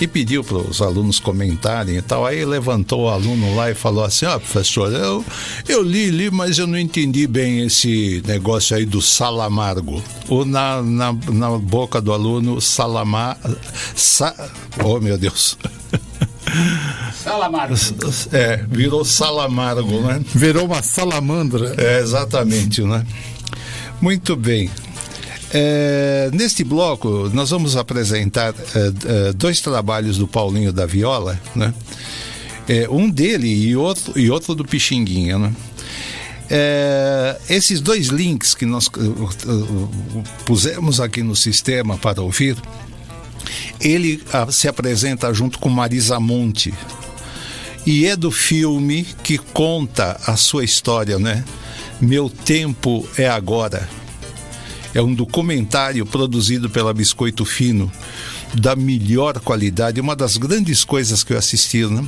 [0.00, 2.26] e pediu para os alunos comentarem e tal.
[2.26, 5.24] Aí levantou o aluno lá e falou assim: Ó, oh, professor, eu,
[5.68, 10.02] eu li, li, mas eu não entendi bem esse negócio aí do salamargo.
[10.28, 13.38] Ou na, na, na boca do aluno, salamar.
[13.94, 14.34] Sa,
[14.84, 15.56] oh, meu Deus.
[17.14, 17.74] Salamargo.
[18.32, 20.20] É, virou salamargo, né?
[20.34, 21.74] Virou uma salamandra.
[21.76, 23.04] É, exatamente, né?
[24.00, 24.70] Muito bem.
[25.52, 31.72] É, neste bloco, nós vamos apresentar é, é, dois trabalhos do Paulinho da Viola, né?
[32.68, 35.52] É, um dele e outro, e outro do Pixinguinha, né?
[36.50, 42.56] É, esses dois links que nós uh, pusemos aqui no sistema para ouvir,
[43.80, 46.72] ele uh, se apresenta junto com Marisa Monte
[47.86, 51.44] e é do filme que conta a sua história, né?
[52.00, 53.88] Meu tempo é agora
[54.94, 57.90] é um documentário produzido pela Biscoito Fino,
[58.54, 62.06] da melhor qualidade, uma das grandes coisas que eu assisti, né?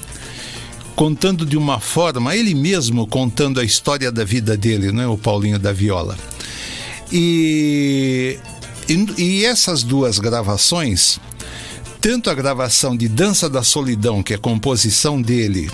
[0.97, 5.07] contando de uma forma, ele mesmo contando a história da vida dele, né?
[5.07, 6.19] o Paulinho da Viola.
[7.13, 8.39] E,
[8.89, 11.21] e, e essas duas gravações,
[12.01, 15.71] tanto a gravação de Dança da Solidão, que é composição dele,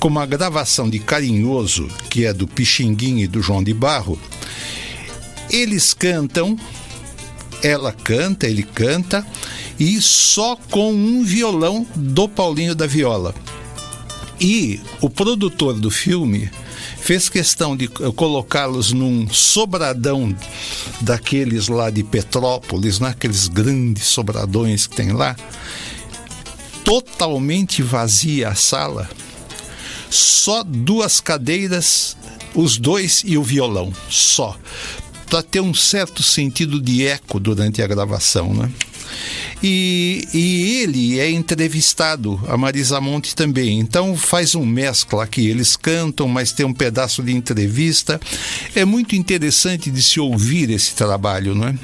[0.00, 4.18] como a gravação de Carinhoso, que é do Pixinguinho e do João de Barro,
[5.48, 6.58] eles cantam,
[7.62, 9.24] ela canta, ele canta,
[9.78, 13.34] e só com um violão do Paulinho da Viola.
[14.40, 16.50] E o produtor do filme
[17.00, 20.34] fez questão de colocá-los num sobradão
[21.00, 23.08] daqueles lá de Petrópolis, né?
[23.08, 25.34] aqueles grandes sobradões que tem lá,
[26.84, 29.10] totalmente vazia a sala,
[30.08, 32.16] só duas cadeiras,
[32.54, 34.56] os dois e o violão, só
[35.28, 38.70] para ter um certo sentido de eco durante a gravação, né?
[39.62, 43.80] E, e, ele é entrevistado, a Marisa Monte também.
[43.80, 45.48] Então faz um mescla aqui.
[45.48, 48.20] Eles cantam, mas tem um pedaço de entrevista.
[48.74, 51.74] É muito interessante de se ouvir esse trabalho, não é?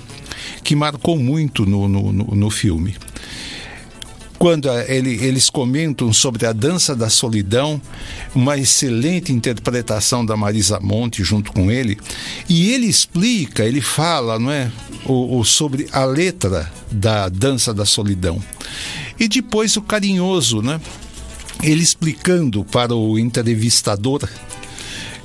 [0.62, 2.94] Que marcou muito no, no, no, no filme
[4.38, 7.80] quando ele, eles comentam sobre a dança da solidão,
[8.34, 11.98] uma excelente interpretação da Marisa Monte junto com ele,
[12.48, 14.70] e ele explica, ele fala, não é,
[15.06, 18.42] o, o sobre a letra da dança da solidão.
[19.18, 20.80] E depois o carinhoso, né?
[21.62, 24.28] Ele explicando para o entrevistador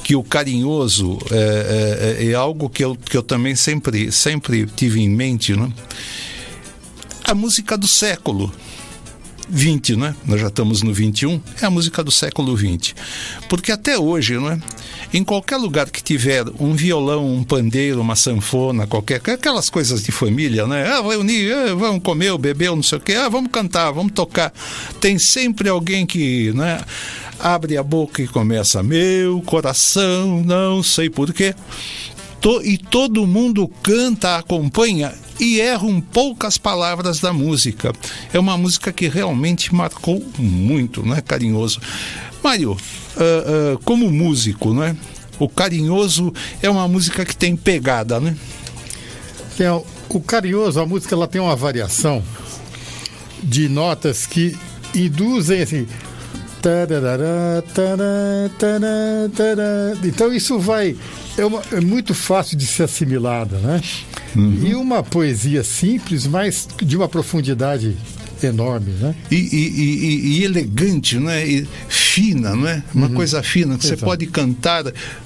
[0.03, 5.01] que o carinhoso é, é, é, algo que eu, que eu também sempre, sempre tive
[5.01, 5.71] em mente, né?
[7.25, 8.51] A música do século
[9.49, 10.15] 20, né?
[10.25, 12.95] Nós já estamos no 21, é a música do século 20.
[13.49, 14.59] Porque até hoje, não é?
[15.13, 20.11] Em qualquer lugar que tiver um violão, um pandeiro, uma sanfona, qualquer aquelas coisas de
[20.11, 20.87] família, né?
[20.87, 24.53] Ah, reunir, ah, vamos comer, beber, não sei o quê, ah, vamos cantar, vamos tocar.
[25.01, 26.81] Tem sempre alguém que, né?
[27.39, 31.55] Abre a boca e começa, meu coração, não sei porquê.
[32.63, 37.93] E todo mundo canta, acompanha e erram poucas palavras da música.
[38.33, 41.79] É uma música que realmente marcou muito, não é carinhoso.
[42.43, 42.75] Mário, uh,
[43.75, 44.95] uh, como músico, não é?
[45.37, 48.35] O carinhoso é uma música que tem pegada, né?
[49.57, 52.23] Tem, o carinhoso, a música ela tem uma variação
[53.43, 54.57] de notas que
[54.93, 55.87] induzem assim.
[60.03, 60.95] Então isso vai.
[61.39, 63.81] É, uma, é muito fácil de ser assimilada, né?
[64.35, 64.59] Uhum.
[64.61, 67.95] E uma poesia simples, mas de uma profundidade
[68.43, 69.15] enorme, né?
[69.31, 71.47] E, e, e, e elegante, né?
[71.47, 72.83] E fina, né?
[72.93, 73.13] Uma uhum.
[73.13, 73.99] coisa fina que Exato.
[73.99, 74.83] você pode cantar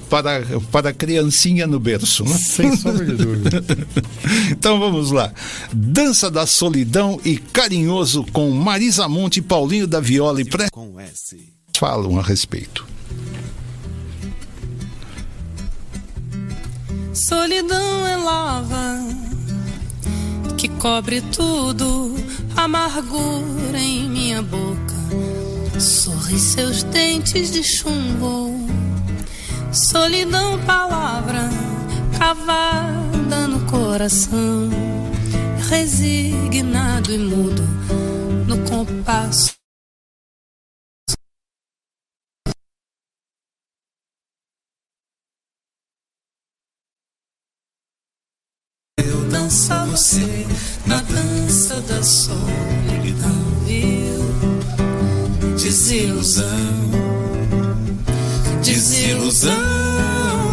[0.08, 2.36] para, para a criancinha no berço, né?
[2.36, 3.64] Sem sombra de dúvida.
[4.50, 5.32] então vamos lá.
[5.72, 10.68] Dança da Solidão e Carinhoso com Marisa Monte, Paulinho da Viola e Pré...
[11.76, 12.86] Falam a respeito.
[17.14, 18.98] Solidão é lava
[20.58, 22.12] que cobre tudo,
[22.56, 25.78] amargura em minha boca.
[25.78, 28.66] Sorri seus dentes de chumbo.
[29.70, 31.48] Solidão, palavra
[32.18, 34.68] cavada no coração,
[35.70, 37.62] resignado e mudo
[38.48, 39.53] no compasso
[50.04, 50.46] você
[50.84, 55.56] na dança da solidão, viu?
[55.56, 56.44] Desilusão,
[58.62, 59.54] desilusão,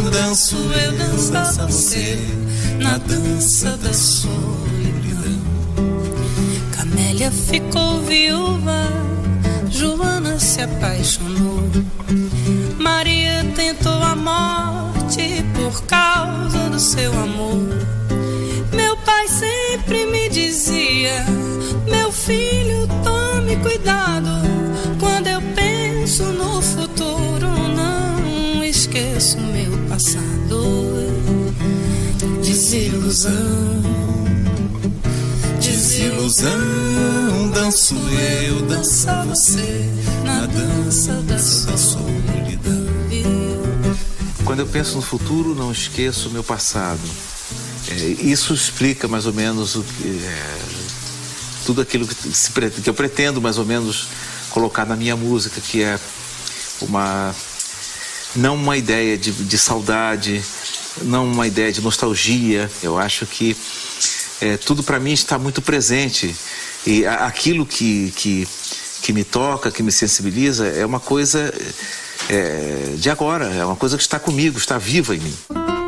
[0.09, 2.17] danço eu, dança você,
[2.79, 5.41] na dança da solidão.
[6.71, 8.87] Camélia ficou viúva,
[9.69, 11.69] Joana se apaixonou.
[12.79, 18.00] Maria tentou a morte por causa do seu amor.
[19.05, 21.25] Pai sempre me dizia:
[21.89, 24.29] Meu filho, tome cuidado.
[24.99, 31.01] Quando eu penso no futuro, não esqueço meu passado.
[32.41, 33.81] Desilusão,
[35.59, 36.51] desilusão.
[37.53, 37.95] Danço
[38.45, 39.89] eu, dança você,
[40.25, 42.11] na dança da solidão.
[44.45, 46.99] Quando eu penso no futuro, não esqueço meu passado.
[47.87, 50.51] É, isso explica mais ou menos o é,
[51.65, 54.07] tudo aquilo que, se, que eu pretendo mais ou menos
[54.49, 55.99] colocar na minha música, que é
[56.81, 57.33] uma
[58.35, 60.43] não uma ideia de, de saudade,
[61.01, 62.69] não uma ideia de nostalgia.
[62.81, 63.55] Eu acho que
[64.39, 66.35] é, tudo para mim está muito presente
[66.85, 68.47] e a, aquilo que, que
[69.01, 71.51] que me toca, que me sensibiliza, é uma coisa
[72.29, 75.80] é, de agora, é uma coisa que está comigo, está viva em mim.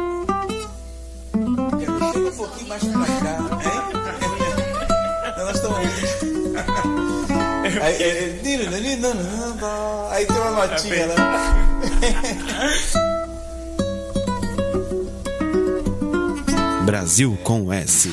[7.83, 8.39] Aí, é,
[10.09, 11.15] aí tem uma notinha, né?
[16.85, 18.09] Brasil com S.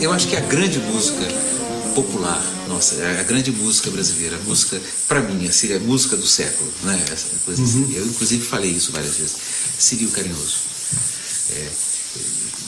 [0.00, 1.47] Eu acho que a grande música
[2.02, 6.26] popular, nossa, é a grande música brasileira, a música, para mim, seria a música do
[6.26, 7.04] século, né?
[7.12, 7.92] Essa coisa assim.
[7.92, 9.36] Eu, inclusive, falei isso várias vezes.
[9.78, 10.58] Seria o Carinhoso.
[11.50, 11.68] É,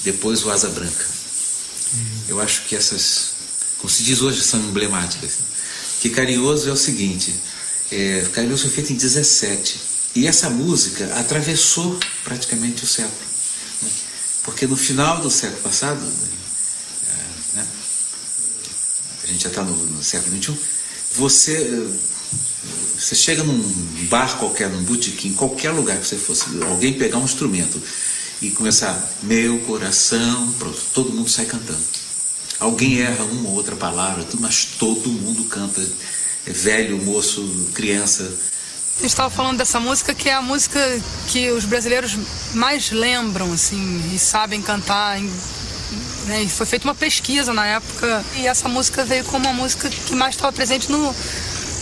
[0.04, 1.06] depois o Asa Branca.
[2.28, 3.30] Eu acho que essas,
[3.78, 5.32] como se diz hoje, são emblemáticas.
[6.00, 7.32] Que Carinhoso é o seguinte:
[7.92, 9.80] é, Carinhoso foi feito em 17.
[10.16, 13.14] E essa música atravessou praticamente o século.
[13.82, 13.88] né?
[14.42, 16.00] Porque no final do século passado,
[17.54, 17.66] né,
[19.22, 20.54] a gente já está no, no século XXI,
[21.14, 21.96] você, eh,
[22.98, 23.62] você chega num
[24.08, 27.80] bar qualquer, num botequim, qualquer lugar que você fosse, alguém pegar um instrumento
[28.42, 31.80] e começar, meu coração, pronto, todo mundo sai cantando.
[32.58, 35.80] Alguém erra uma ou outra palavra, mas todo mundo canta.
[36.46, 38.22] É velho, moço, criança.
[38.98, 40.78] Gente estava falando dessa música que é a música
[41.28, 42.18] que os brasileiros
[42.52, 45.18] mais lembram, assim, e sabem cantar.
[46.30, 46.42] Né?
[46.42, 50.14] E foi feita uma pesquisa na época e essa música veio como a música que
[50.14, 51.14] mais estava presente no,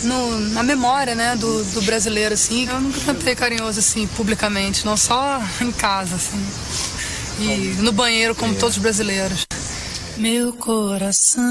[0.03, 2.67] no- na memória, né, do, do brasileiro, assim.
[2.67, 6.43] Eu nunca cantei carinhoso, assim, publicamente, não só em casa, assim.
[7.39, 9.45] E no banheiro, como todos os brasileiros.
[10.17, 11.41] Meu coração,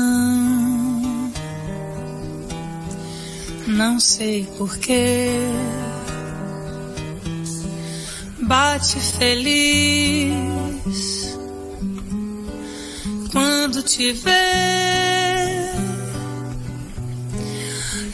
[3.66, 5.38] não sei porquê,
[8.42, 10.34] bate feliz
[13.38, 14.32] quando te vê.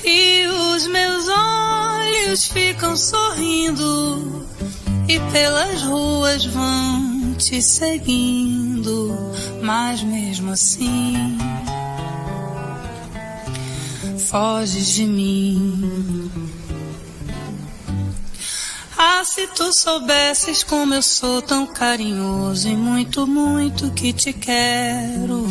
[0.05, 4.47] E os meus olhos ficam sorrindo
[5.09, 9.17] e pelas ruas vão te seguindo,
[9.63, 11.39] mas mesmo assim
[14.19, 16.54] foges de mim.
[18.97, 25.49] Ah, se tu soubesses como eu sou tão carinhoso e muito, muito que te quero.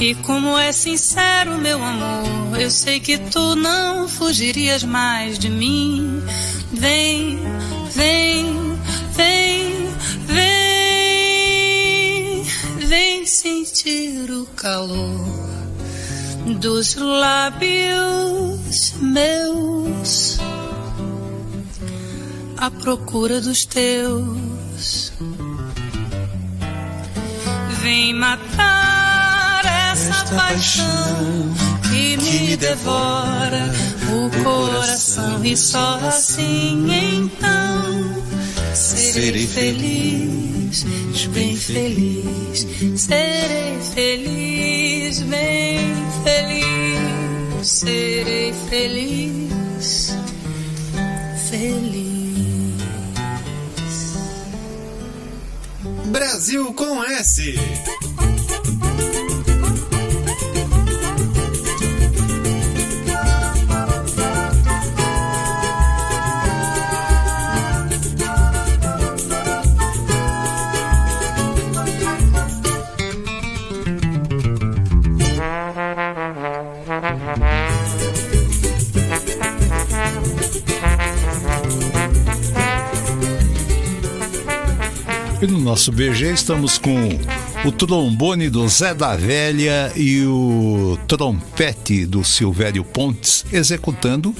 [0.00, 6.22] E como é sincero meu amor, eu sei que tu não fugirias mais de mim.
[6.72, 7.38] Vem,
[7.94, 8.78] vem,
[9.12, 9.88] vem,
[10.26, 11.26] vem,
[12.86, 15.44] vem sentir o calor
[16.60, 17.54] dos lábios
[19.00, 20.38] meus
[22.64, 25.12] à procura dos teus.
[27.82, 29.62] Vem matar
[29.92, 31.54] essa paixão
[31.90, 33.70] que me devora
[34.08, 38.22] o coração e só assim então
[38.74, 40.84] serei feliz,
[41.34, 45.94] bem feliz, serei feliz, bem
[46.24, 49.54] feliz, serei feliz,
[49.84, 50.33] feliz.
[56.14, 57.56] Brasil com S.
[85.74, 87.08] nosso BG estamos com
[87.64, 94.32] o trombone do Zé da Velha e o trompete do Silvério Pontes executando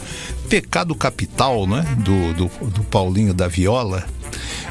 [0.48, 1.84] Pecado Capital, né?
[1.98, 4.06] Do, do, do Paulinho da Viola.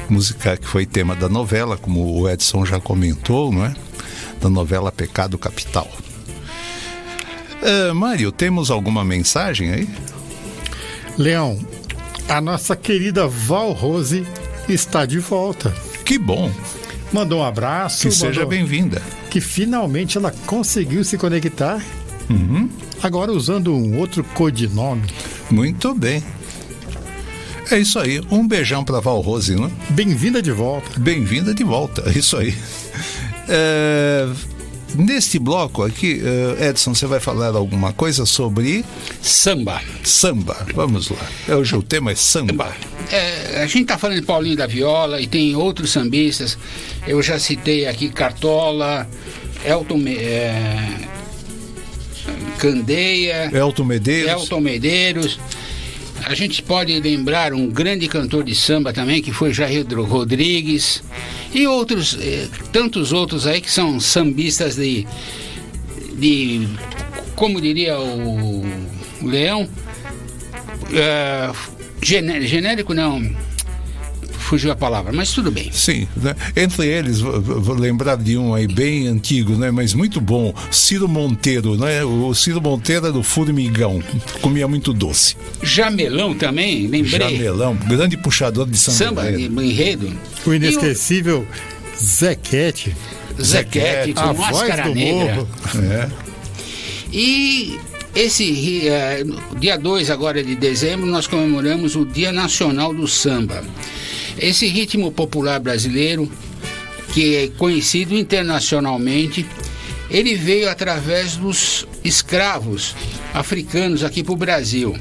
[0.08, 3.74] Música que foi tema da novela, como o Edson já comentou, não é?
[4.40, 5.86] Da novela Pecado Capital.
[7.60, 9.88] Uh, Mário, temos alguma mensagem aí?
[11.18, 11.60] Leão,
[12.26, 14.26] a nossa querida Val Rose
[14.66, 15.93] está de volta.
[16.04, 16.50] Que bom.
[17.12, 18.02] Mandou um abraço.
[18.08, 19.02] Que seja mandou- bem-vinda.
[19.30, 21.82] Que finalmente ela conseguiu se conectar.
[22.28, 22.68] Uhum.
[23.02, 25.02] Agora usando um outro codinome.
[25.50, 26.22] Muito bem.
[27.70, 28.20] É isso aí.
[28.30, 29.70] Um beijão para Val Rose, né?
[29.90, 30.98] Bem-vinda de volta.
[31.00, 32.02] Bem-vinda de volta.
[32.14, 32.54] É isso aí.
[33.48, 34.28] É,
[34.94, 38.84] Neste bloco aqui, eh, Edson, você vai falar alguma coisa sobre
[39.20, 39.80] Samba.
[40.04, 40.56] samba.
[40.74, 41.56] Vamos lá.
[41.56, 42.72] Hoje o tema é samba.
[43.10, 46.56] É, a gente está falando de Paulinho da Viola e tem outros sambistas.
[47.06, 49.08] Eu já citei aqui Cartola,
[49.64, 51.08] Elton é,
[52.58, 54.30] Candeia, Elton Medeiros.
[54.30, 55.40] Elton Medeiros.
[56.26, 61.02] A gente pode lembrar um grande cantor de samba também, que foi Jair Rodrigues.
[61.52, 65.06] E outros, eh, tantos outros aí que são sambistas de,
[66.14, 66.66] de
[67.36, 68.64] como diria o,
[69.22, 69.68] Leão,
[72.02, 73.22] gené- genérico não,
[74.54, 75.70] fugiu a palavra, mas tudo bem.
[75.72, 76.34] Sim, né?
[76.56, 79.70] entre eles, vou, lembrar de um aí bem antigo, né?
[79.70, 82.04] mas muito bom, Ciro Monteiro, né?
[82.04, 84.00] O Ciro Monteiro era do Formigão,
[84.40, 85.36] comia muito doce.
[85.60, 87.36] Jamelão também, lembrei.
[87.36, 89.24] Jamelão, grande puxador de samba.
[89.24, 90.12] Samba enredo.
[90.46, 91.46] O inesquecível
[92.00, 92.94] Zequete.
[93.40, 95.34] Zequete com a voz máscara do negra.
[95.34, 95.48] morro.
[95.82, 96.08] É.
[97.12, 97.78] E
[98.14, 99.24] esse eh,
[99.58, 103.64] dia 2 agora de dezembro nós comemoramos o Dia Nacional do Samba.
[104.38, 106.30] Esse ritmo popular brasileiro,
[107.12, 109.46] que é conhecido internacionalmente,
[110.10, 112.94] ele veio através dos escravos
[113.32, 114.96] africanos aqui para o Brasil.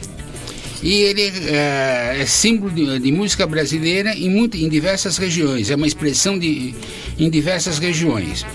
[0.82, 5.76] E ele eh, é símbolo de, de música brasileira em, muito, em diversas regiões, é
[5.76, 6.76] uma expressão de,
[7.18, 8.46] em diversas regiões.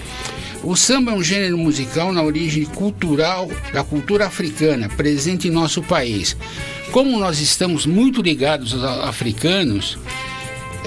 [0.63, 5.83] O samba é um gênero musical na origem cultural da cultura africana, presente em nosso
[5.83, 6.37] país.
[6.91, 9.97] Como nós estamos muito ligados aos africanos,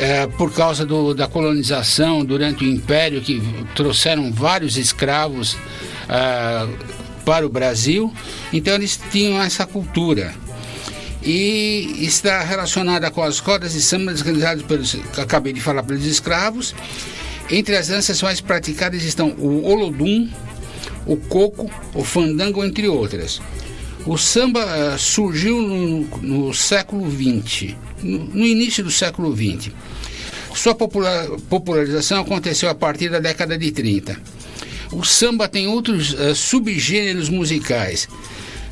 [0.01, 3.41] é, por causa do- da colonização durante o Império, que
[3.75, 5.55] trouxeram vários escravos
[6.09, 6.67] ah,
[7.23, 8.11] para o Brasil,
[8.51, 10.33] então eles tinham essa cultura
[11.23, 16.73] e está relacionada com as rodas de samba realizadas pelos, acabei de falar, pelos escravos.
[17.49, 20.27] Entre as danças mais praticadas estão o Olodum,
[21.05, 23.39] o Coco, o Fandango, entre outras.
[24.05, 29.71] O samba ah, surgiu no, no século XX, no, início do século XX.
[30.53, 34.19] Sua popular- popularização aconteceu a partir da década de 30.
[34.91, 38.09] O samba tem outros eh, subgêneros musicais.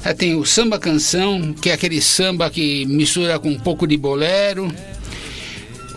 [0.03, 3.95] Eh, tem o samba canção, que é aquele samba que mistura com um pouco de
[3.95, 4.69] bolero.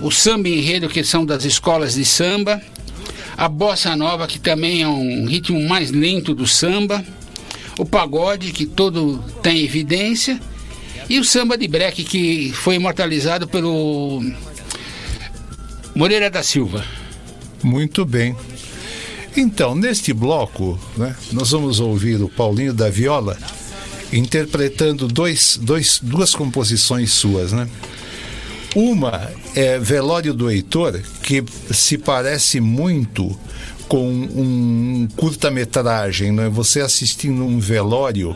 [0.00, 2.62] O samba enredo, que são das escolas de samba.
[3.36, 7.04] A bossa nova, que também é um ritmo mais lento do samba.
[7.78, 10.38] O pagode, que todo tem evidência.
[11.08, 14.22] E o samba de breque, que foi imortalizado pelo
[15.94, 16.84] Moreira da Silva.
[17.62, 18.34] Muito bem.
[19.36, 23.36] Então, neste bloco, né, nós vamos ouvir o Paulinho da Viola
[24.12, 27.66] interpretando dois, dois, duas composições suas, né?
[28.74, 33.38] Uma é Velório do Heitor, que se parece muito
[33.88, 36.48] com um curta-metragem, né?
[36.48, 38.34] Você assistindo um velório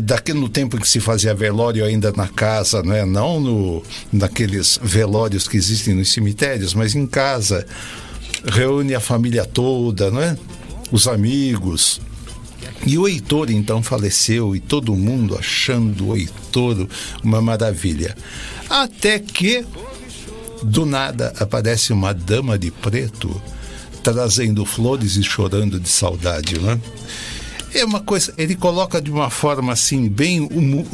[0.00, 3.04] daqui no tempo em que se fazia velório ainda na casa, né?
[3.04, 3.82] não no,
[4.12, 7.64] naqueles velórios que existem nos cemitérios, mas em casa,
[8.44, 10.36] reúne a família toda, não é?
[10.90, 12.00] os amigos.
[12.84, 16.86] E o Heitor então faleceu e todo mundo achando o Heitor
[17.22, 18.16] uma maravilha.
[18.68, 19.64] Até que,
[20.62, 23.40] do nada, aparece uma dama de preto
[24.02, 26.80] trazendo flores e chorando de saudade, não
[27.80, 27.84] é?
[27.84, 30.48] Uma coisa, ele coloca de uma forma assim, bem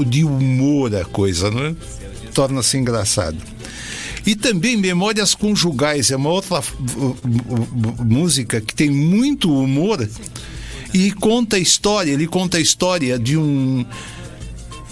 [0.06, 1.74] de humor a coisa, não é?
[2.34, 3.38] Torna-se engraçado.
[4.24, 6.62] E também Memórias Conjugais, é uma outra
[7.98, 10.08] música que tem muito humor
[10.94, 13.84] e conta a história, ele conta a história de um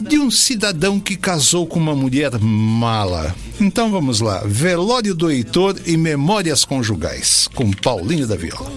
[0.00, 3.34] de um cidadão que casou com uma mulher mala.
[3.60, 8.70] Então vamos lá, Velório do Heitor e Memórias Conjugais, com Paulinho da Viola.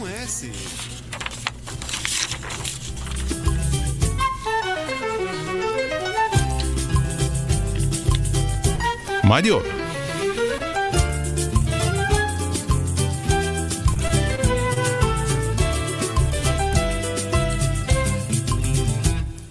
[9.34, 9.64] Mario.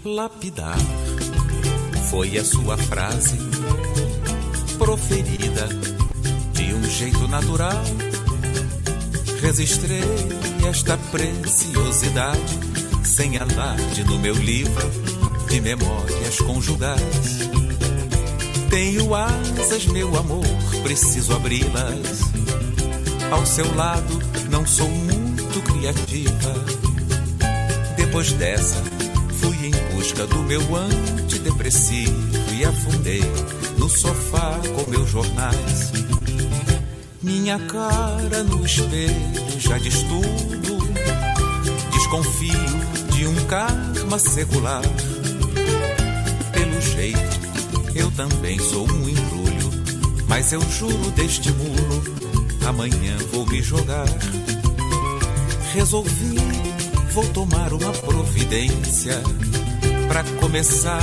[0.04, 0.78] Lapidar
[2.08, 3.38] foi a sua frase
[4.78, 5.66] proferida
[6.52, 7.82] de um jeito natural.
[9.40, 10.04] Registrei
[10.70, 12.40] esta preciosidade
[13.02, 14.88] sem alarde no meu livro
[15.48, 17.51] de memórias conjugais.
[18.72, 20.46] Tenho asas, meu amor,
[20.82, 22.22] preciso abri-las.
[23.30, 24.18] Ao seu lado,
[24.50, 26.54] não sou muito criativa.
[27.98, 28.82] Depois dessa,
[29.34, 32.14] fui em busca do meu antidepressivo
[32.54, 33.20] e afundei
[33.76, 35.92] no sofá com meus jornais.
[37.22, 40.78] Minha cara no espelho já diz tudo.
[41.92, 42.58] Desconfio
[43.14, 44.80] de um karma secular.
[46.54, 47.41] Pelo jeito,
[47.94, 49.70] eu também sou um embrulho.
[50.28, 52.02] Mas eu juro deste muro,
[52.66, 54.06] amanhã vou me jogar.
[55.74, 56.36] Resolvi,
[57.12, 59.22] vou tomar uma providência.
[60.08, 61.02] Pra começar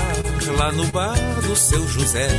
[0.57, 2.29] lá no bar do seu José.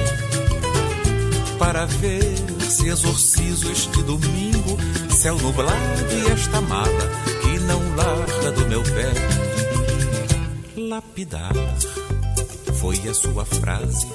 [1.59, 2.35] Para ver
[2.69, 4.77] se exorcizo este domingo,
[5.11, 5.77] céu nublado
[6.13, 7.11] e esta mala
[7.43, 9.13] que não larga do meu pé.
[10.77, 11.53] Lapidar
[12.75, 14.07] foi a sua frase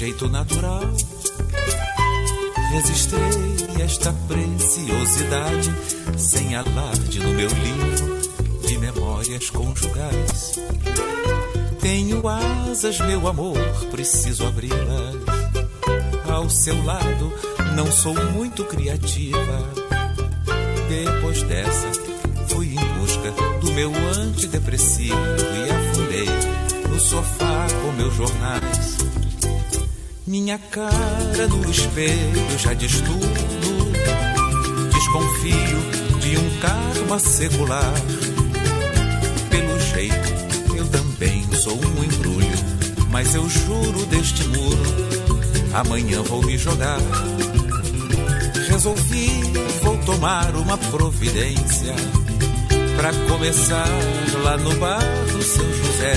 [0.00, 0.80] jeito natural.
[2.72, 5.70] Registrei esta preciosidade
[6.16, 10.58] sem alarde no meu livro de memórias conjugais.
[11.82, 13.58] Tenho asas, meu amor,
[13.90, 15.16] preciso abri-las.
[16.32, 17.30] Ao seu lado,
[17.76, 19.68] não sou muito criativa.
[20.88, 21.92] Depois dessa,
[22.48, 23.30] fui em busca
[23.60, 28.99] do meu antidepressivo e afundei no sofá com meus jornais.
[30.30, 33.90] Minha cara no espelho já diz tudo.
[34.94, 37.92] Desconfio de um karma secular.
[39.50, 42.46] Pelo jeito, eu também sou um embrulho.
[43.10, 44.78] Mas eu juro deste muro,
[45.74, 47.00] amanhã vou me jogar.
[48.68, 49.30] Resolvi,
[49.82, 51.96] vou tomar uma providência.
[52.96, 53.88] Pra começar
[54.44, 55.02] lá no bar
[55.32, 56.14] do seu José.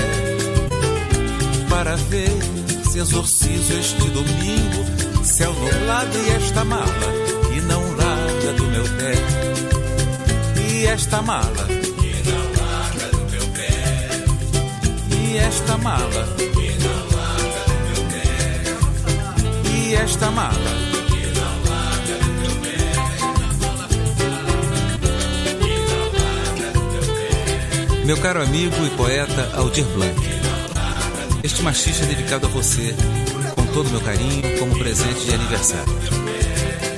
[1.68, 2.53] Para ver
[2.94, 6.86] se exorcizo este domingo, céu nublado e esta mala
[7.52, 9.14] que não larga do meu pé.
[10.62, 13.72] E esta mala que não larga do meu pé.
[15.10, 19.70] E esta mala que não larga do meu pé.
[19.72, 20.84] E esta mala.
[28.04, 30.33] Meu caro amigo e poeta Aldir Blanc.
[31.44, 32.94] Este machista é dedicado a você,
[33.54, 35.92] com todo o meu carinho, como presente de aniversário.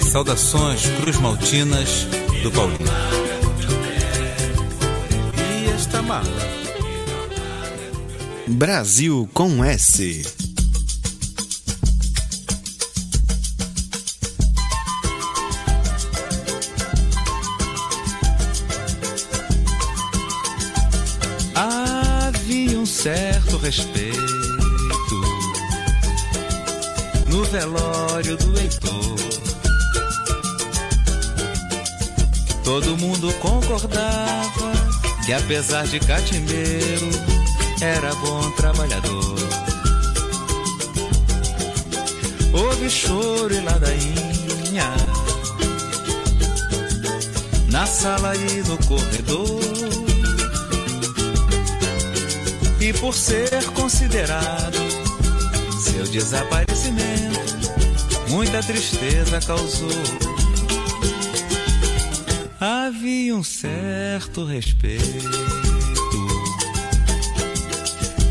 [0.09, 2.07] Saudações Cruz Maltinas
[2.44, 2.78] do Paulinho.
[5.36, 6.24] E esta mala.
[8.47, 10.22] Brasil com S.
[21.53, 24.16] Havia um certo respeito
[27.59, 29.17] velório do Heitor.
[32.63, 34.73] Todo mundo concordava
[35.25, 37.09] que, apesar de catimbeiro,
[37.81, 39.37] era bom trabalhador.
[42.53, 44.95] Houve choro e ladainha
[47.71, 49.61] na sala e no corredor.
[52.81, 54.79] E por ser considerado
[55.81, 56.66] seu desaparecimento,
[58.29, 59.91] muita tristeza causou.
[62.61, 65.29] Havia um certo respeito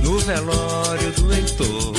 [0.04, 1.94] no velório do Heitor.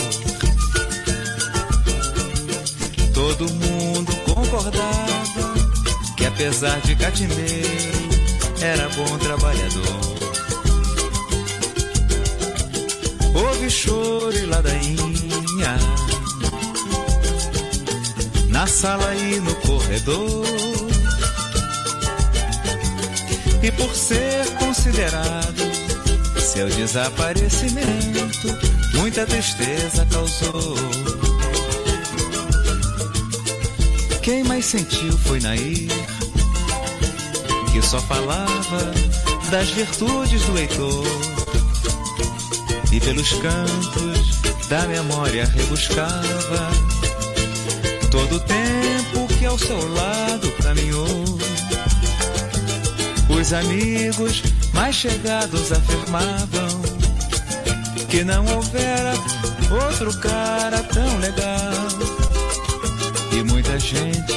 [3.14, 5.54] Todo mundo concordava
[6.16, 8.06] que, apesar de catimbeiro,
[8.60, 10.16] era bom trabalhador.
[13.34, 16.05] Houve choro e ladainha
[18.56, 20.46] na sala e no corredor.
[23.62, 25.62] E por ser considerado
[26.40, 28.48] seu desaparecimento,
[28.94, 30.74] muita tristeza causou.
[34.22, 35.90] Quem mais sentiu foi Nair,
[37.70, 38.94] que só falava
[39.50, 41.04] das virtudes do Heitor
[42.90, 44.40] e pelos cantos
[44.70, 46.96] da memória rebuscava
[48.16, 51.24] todo o tempo que ao seu lado caminhou.
[53.28, 54.42] Os amigos
[54.72, 56.80] mais chegados afirmavam
[58.08, 59.12] que não houvera
[59.70, 61.88] outro cara tão legal.
[63.32, 64.32] E muita gente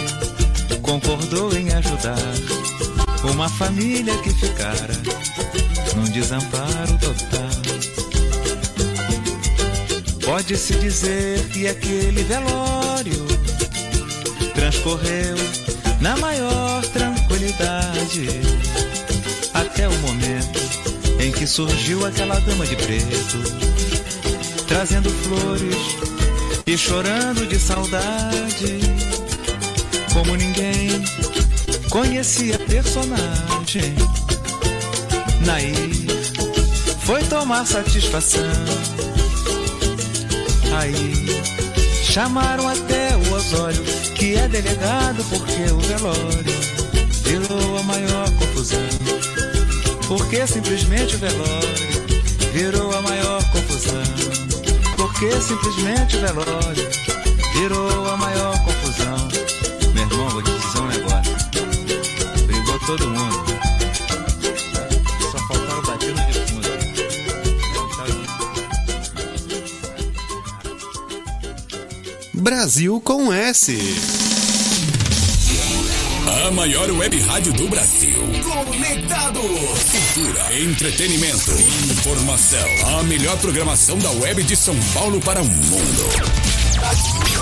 [0.82, 2.18] concordou em ajudar
[3.32, 4.94] uma família que ficara
[5.96, 7.50] num desamparo total.
[10.26, 12.89] Pode-se dizer que aquele velório
[14.60, 15.38] transcorreu
[16.02, 18.28] na maior tranquilidade
[19.54, 20.60] até o momento
[21.22, 23.38] em que surgiu aquela dama de preto,
[24.68, 25.78] trazendo flores
[26.68, 28.80] e chorando de saudade,
[30.12, 30.90] como ninguém
[31.90, 33.96] conhecia personagem.
[35.46, 36.06] Nair
[37.00, 38.44] foi tomar satisfação.
[40.78, 41.14] Aí
[42.04, 43.89] chamaram até o Osório,
[44.20, 46.44] que é delegado porque o velório
[47.24, 48.80] virou a maior confusão.
[50.10, 54.04] Porque simplesmente o velório virou a maior confusão.
[54.98, 56.90] Porque simplesmente o velório
[57.54, 59.30] virou a maior confusão.
[59.94, 61.36] Meu irmão, vou te dizer um negócio.
[62.46, 63.39] Brigou todo mundo.
[72.60, 73.74] Brasil com S.
[76.46, 78.20] A maior web rádio do Brasil.
[78.44, 79.40] Conectado.
[79.40, 81.52] Cultura, entretenimento,
[81.90, 83.00] informação.
[83.00, 86.10] A melhor programação da web de São Paulo para o mundo.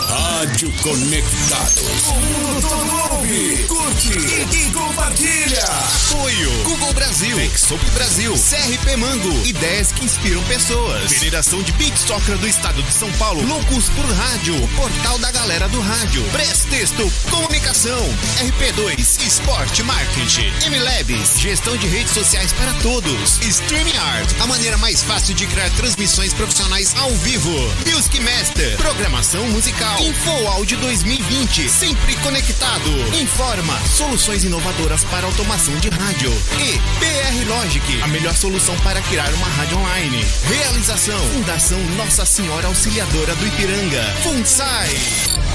[0.08, 2.08] Rádio Conectados.
[2.08, 5.64] O mundo todo ouve, curte e, e compartilha.
[5.64, 11.12] Apoio Google Brasil, Exop Brasil, CRP Mango, ideias que inspiram pessoas.
[11.12, 12.48] Federação de Soccer do
[12.78, 18.00] Estado de São Paulo, Loucos por Rádio, Portal da Galera do Rádio, Prestexto, Comunicação,
[18.40, 25.36] RP2, Esporte Marketing, MLabs, Gestão de Redes Sociais para Todos, StreamYard, a maneira mais fácil
[25.36, 27.52] de criar transmissões profissionais ao vivo,
[27.94, 32.90] Music Master, Programação Musical, Info Áudio 2020, sempre conectado.
[33.22, 36.32] Informa, soluções inovadoras para automação de rádio.
[36.62, 40.26] E PR Logic, a melhor solução para criar uma rádio online.
[40.48, 44.04] Realização, Fundação Nossa Senhora Auxiliadora do Ipiranga.
[44.24, 45.47] FUNSAI.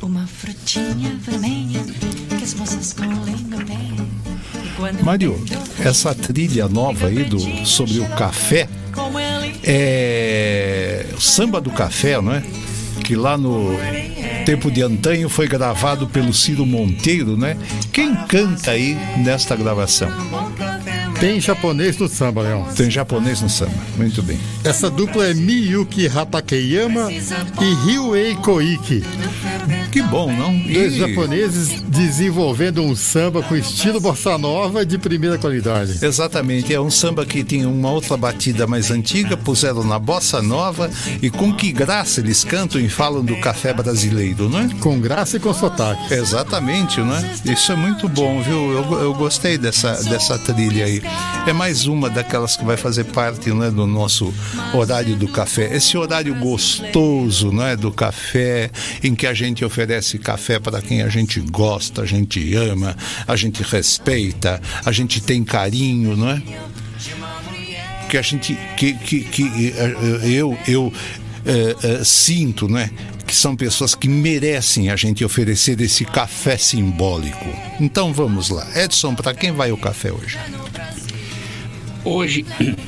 [0.00, 1.80] Uma frutinha vermelha
[2.38, 3.96] que as moças bem.
[4.64, 5.44] E quando Mário,
[5.84, 8.68] essa trilha nova aí do, sobre o café
[9.64, 12.42] é o samba do café, não é?
[13.02, 13.76] Que lá no
[14.48, 17.54] tempo de antanho foi gravado pelo Ciro Monteiro, né?
[17.92, 20.08] Quem canta aí nesta gravação?
[21.20, 22.64] Tem japonês no samba, Leão.
[22.74, 24.40] Tem japonês no samba, muito bem.
[24.64, 29.04] Essa dupla é Miyuki Hatakeyama e Ryuei Koike.
[29.90, 30.52] Que bom, não?
[30.58, 35.98] Dois E- japoneses desenvolvendo um samba com estilo bossa nova de primeira qualidade.
[36.04, 40.90] Exatamente, é um samba que tem uma outra batida mais antiga, puseram na bossa nova
[41.22, 44.68] e com que graça eles cantam e falam do café brasileiro, não é?
[44.80, 46.12] Com graça e com sotaque.
[46.12, 47.30] Exatamente, não é?
[47.46, 48.70] Isso é muito bom, viu?
[48.72, 51.02] Eu, eu gostei dessa, dessa trilha aí.
[51.46, 54.34] É mais uma daquelas que vai fazer parte não é, do nosso
[54.74, 55.74] horário do café.
[55.74, 57.74] Esse horário gostoso, não é?
[57.74, 58.70] Do café,
[59.02, 59.77] em que a gente oferece
[60.18, 65.44] café para quem a gente gosta, a gente ama, a gente respeita, a gente tem
[65.44, 66.42] carinho, não é?
[68.08, 70.90] que a gente que, que, que eh, eu eu
[71.44, 72.90] eh, eh, sinto né
[73.26, 77.44] que são pessoas que merecem a gente oferecer esse café simbólico
[77.78, 80.38] então vamos lá Edson para quem vai o café hoje
[82.10, 82.46] Hoje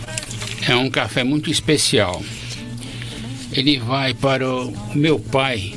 [0.66, 2.22] é um café muito especial.
[3.52, 5.74] Ele vai para o meu pai,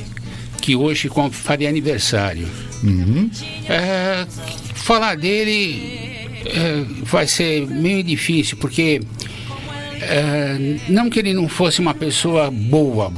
[0.64, 2.48] que hoje faria aniversário.
[3.68, 4.26] É,
[4.74, 9.02] falar dele é, vai ser meio difícil, porque
[10.00, 13.12] é, não que ele não fosse uma pessoa boa,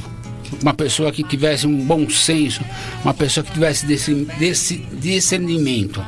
[0.61, 2.59] uma pessoa que tivesse um bom senso,
[3.01, 6.03] uma pessoa que tivesse desse, desse discernimento,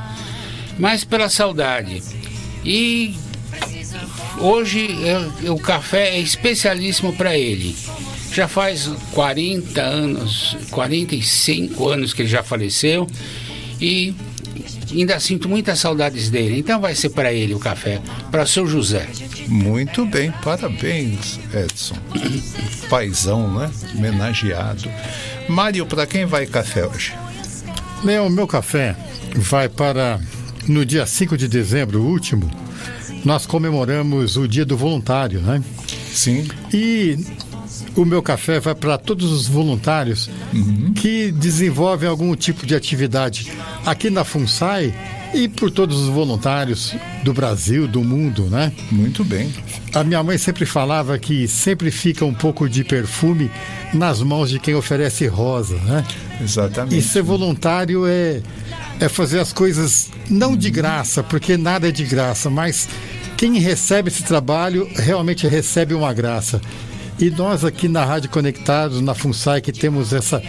[0.77, 2.03] mas pela saudade.
[2.65, 3.15] E
[4.39, 7.73] hoje é, o café é especialíssimo para ele.
[8.39, 13.05] Já faz 40 anos, 45 anos que ele já faleceu
[13.81, 14.15] e
[14.93, 16.57] ainda sinto muitas saudades dele.
[16.57, 17.99] Então vai ser para ele o café,
[18.31, 19.09] para o seu José.
[19.45, 21.97] Muito bem, parabéns, Edson.
[22.89, 23.69] Paizão, né?
[23.93, 24.89] Homenageado.
[25.49, 27.13] Mário, para quem vai café hoje?
[28.05, 28.95] Leão, meu café
[29.35, 30.17] vai para
[30.65, 32.49] no dia 5 de dezembro, último,
[33.25, 35.61] nós comemoramos o Dia do Voluntário, né?
[36.13, 36.47] Sim.
[36.73, 37.17] E
[38.01, 40.93] o meu café vai para todos os voluntários uhum.
[40.93, 43.51] que desenvolvem algum tipo de atividade
[43.85, 44.93] aqui na FUNSAI
[45.33, 48.71] e por todos os voluntários do Brasil, do mundo, né?
[48.91, 49.53] Muito bem.
[49.93, 53.51] A minha mãe sempre falava que sempre fica um pouco de perfume
[53.93, 56.03] nas mãos de quem oferece rosa, né?
[56.41, 56.97] Exatamente.
[56.97, 58.41] E ser voluntário é,
[58.99, 62.87] é fazer as coisas não de graça, porque nada é de graça, mas
[63.37, 66.59] quem recebe esse trabalho realmente recebe uma graça.
[67.19, 70.41] E nós aqui na Rádio Conectados, na FUNSAI, que temos essa,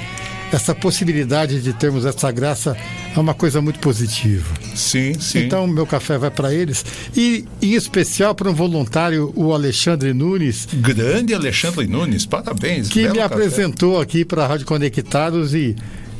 [0.52, 2.76] essa possibilidade de termos essa graça,
[3.14, 4.46] é uma coisa muito positiva.
[4.76, 5.40] Sim, sim.
[5.40, 6.84] Então, meu café vai para eles.
[7.16, 10.68] E, em especial, para um voluntário, o Alexandre Nunes.
[10.72, 12.88] Grande Alexandre Nunes, parabéns.
[12.88, 13.22] Que me café.
[13.22, 15.74] apresentou aqui para a Rádio Conectados e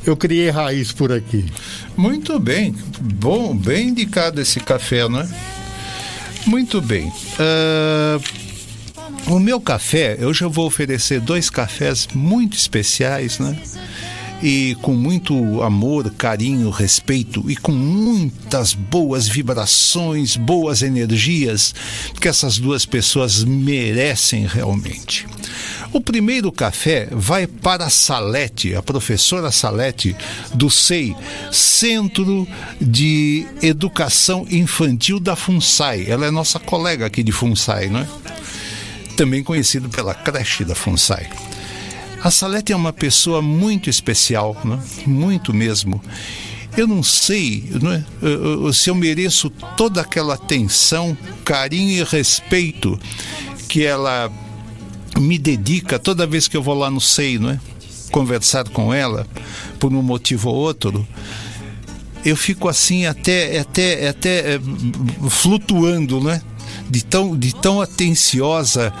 [0.05, 1.45] eu criei raiz por aqui.
[1.95, 2.75] Muito bem.
[2.99, 5.29] Bom, bem indicado esse café, né?
[6.45, 7.07] Muito bem.
[7.07, 8.40] Uh...
[9.27, 13.57] O meu café, eu já vou oferecer dois cafés muito especiais, né?
[14.43, 21.75] E com muito amor, carinho, respeito e com muitas boas vibrações, boas energias
[22.19, 25.27] que essas duas pessoas merecem realmente.
[25.93, 30.15] O primeiro café vai para a Salete, a professora Salete
[30.53, 31.15] do SEI,
[31.51, 32.47] Centro
[32.79, 36.05] de Educação Infantil da FUNSAI.
[36.07, 38.07] Ela é nossa colega aqui de FUNSAI, não é?
[39.21, 41.29] Também conhecido pela creche da FUNSAI.
[42.23, 44.81] A Salete é uma pessoa muito especial, né?
[45.05, 46.01] muito mesmo.
[46.75, 48.03] Eu não sei né,
[48.73, 51.15] se eu mereço toda aquela atenção,
[51.45, 52.99] carinho e respeito
[53.69, 54.31] que ela
[55.19, 57.59] me dedica toda vez que eu vou lá no SEI, não é?
[58.11, 59.27] conversar com ela
[59.79, 61.07] por um motivo ou outro
[62.25, 64.61] eu fico assim até até até é,
[65.29, 66.41] flutuando, né?
[66.91, 68.93] De tão, de tão atenciosa,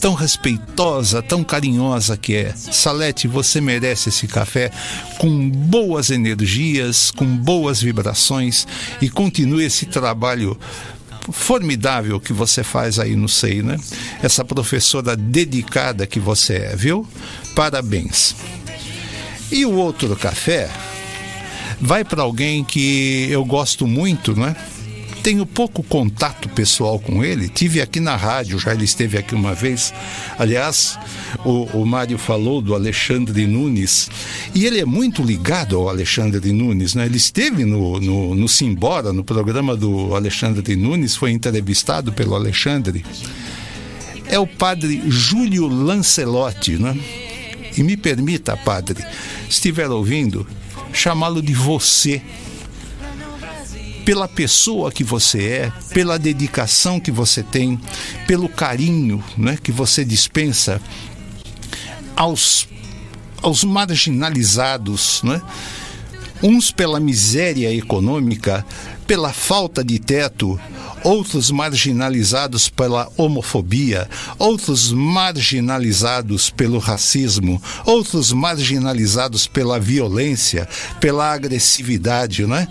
[0.00, 2.54] tão respeitosa, tão carinhosa que é.
[2.54, 4.70] Salete, você merece esse café
[5.18, 8.66] com boas energias, com boas vibrações
[9.00, 10.58] e continue esse trabalho
[11.32, 13.78] formidável que você faz aí no SEI, né?
[14.22, 17.06] Essa professora dedicada que você é, viu?
[17.54, 18.36] Parabéns.
[19.50, 20.70] E o outro café
[21.80, 24.54] vai para alguém que eu gosto muito, né?
[25.28, 27.50] Tenho pouco contato pessoal com ele.
[27.50, 29.92] Tive aqui na rádio, já ele esteve aqui uma vez.
[30.38, 30.98] Aliás,
[31.44, 34.08] o, o Mário falou do Alexandre Nunes
[34.54, 37.04] e ele é muito ligado ao Alexandre Nunes, né?
[37.04, 43.04] Ele esteve no, no, no Simbora, no programa do Alexandre Nunes, foi entrevistado pelo Alexandre.
[44.24, 46.98] É o padre Júlio Lancelotti, né?
[47.76, 50.46] E me permita, padre, se estiver ouvindo,
[50.90, 52.22] chamá-lo de você
[54.08, 57.78] pela pessoa que você é, pela dedicação que você tem,
[58.26, 60.80] pelo carinho né, que você dispensa
[62.16, 62.66] aos,
[63.42, 65.42] aos marginalizados, né?
[66.42, 68.64] uns pela miséria econômica,
[69.06, 70.58] pela falta de teto,
[71.04, 80.66] outros marginalizados pela homofobia, outros marginalizados pelo racismo, outros marginalizados pela violência,
[80.98, 82.66] pela agressividade, né?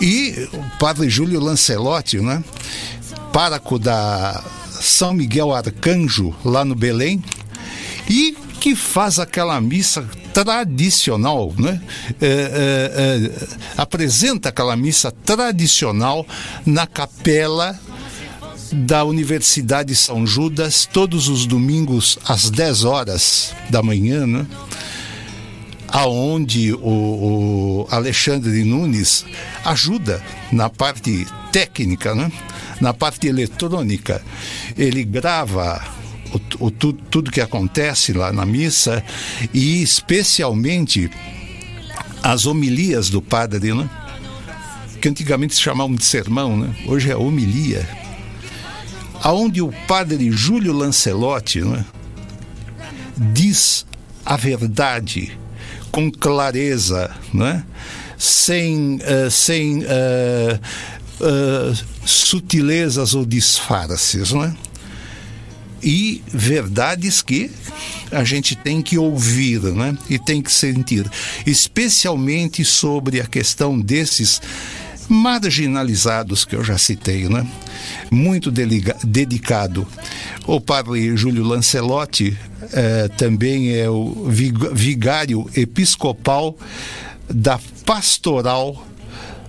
[0.00, 2.42] E o padre Júlio Lancelotti, né?
[3.32, 7.22] Páraco da São Miguel Arcanjo, lá no Belém,
[8.08, 11.80] e que faz aquela missa tradicional, né?
[12.20, 12.30] É, é,
[12.96, 16.26] é, apresenta aquela missa tradicional
[16.66, 17.78] na capela
[18.72, 24.46] da Universidade São Judas, todos os domingos às 10 horas da manhã, né?
[25.94, 29.24] Aonde o, o, Alexandre Nunes
[29.64, 30.20] ajuda
[30.50, 32.32] na parte técnica, né?
[32.80, 34.20] na parte eletrônica.
[34.76, 35.80] Ele grava
[36.32, 39.04] o, o, tudo, tudo que acontece lá na missa
[39.54, 41.08] e especialmente
[42.24, 43.88] as homilias do padre, né?
[45.00, 46.74] que antigamente se chamavam de sermão, né?
[46.88, 47.88] hoje é homilia,
[49.22, 51.84] aonde o padre Júlio Lancelotti né?
[53.16, 53.86] diz
[54.26, 55.43] a verdade
[55.94, 57.64] com clareza, né?
[58.18, 60.58] sem, uh, sem uh,
[61.20, 64.32] uh, sutilezas ou disfarces.
[64.32, 64.56] Né?
[65.80, 67.48] E verdades que
[68.10, 69.96] a gente tem que ouvir né?
[70.10, 71.08] e tem que sentir,
[71.46, 74.42] especialmente sobre a questão desses
[75.08, 77.46] marginalizados que eu já citei, né?
[78.10, 79.86] Muito dedicado.
[80.46, 82.36] O padre Júlio Lancelotti
[82.72, 86.56] eh, também é o vigário episcopal
[87.28, 88.86] da pastoral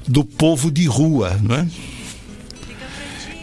[0.08, 1.70] do povo de rua, né?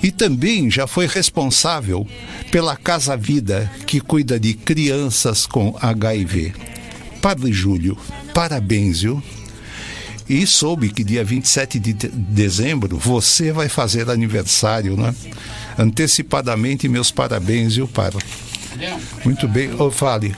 [0.02, 2.06] E também já foi responsável
[2.50, 6.52] pela Casa Vida, que cuida de crianças com HIV.
[7.20, 7.96] Padre Júlio,
[8.34, 9.22] parabéns, viu?
[10.28, 15.14] E soube que dia 27 de dezembro você vai fazer aniversário, né?
[15.78, 18.24] Antecipadamente, meus parabéns, viu, Padre?
[19.24, 20.34] Muito bem, oh, fale.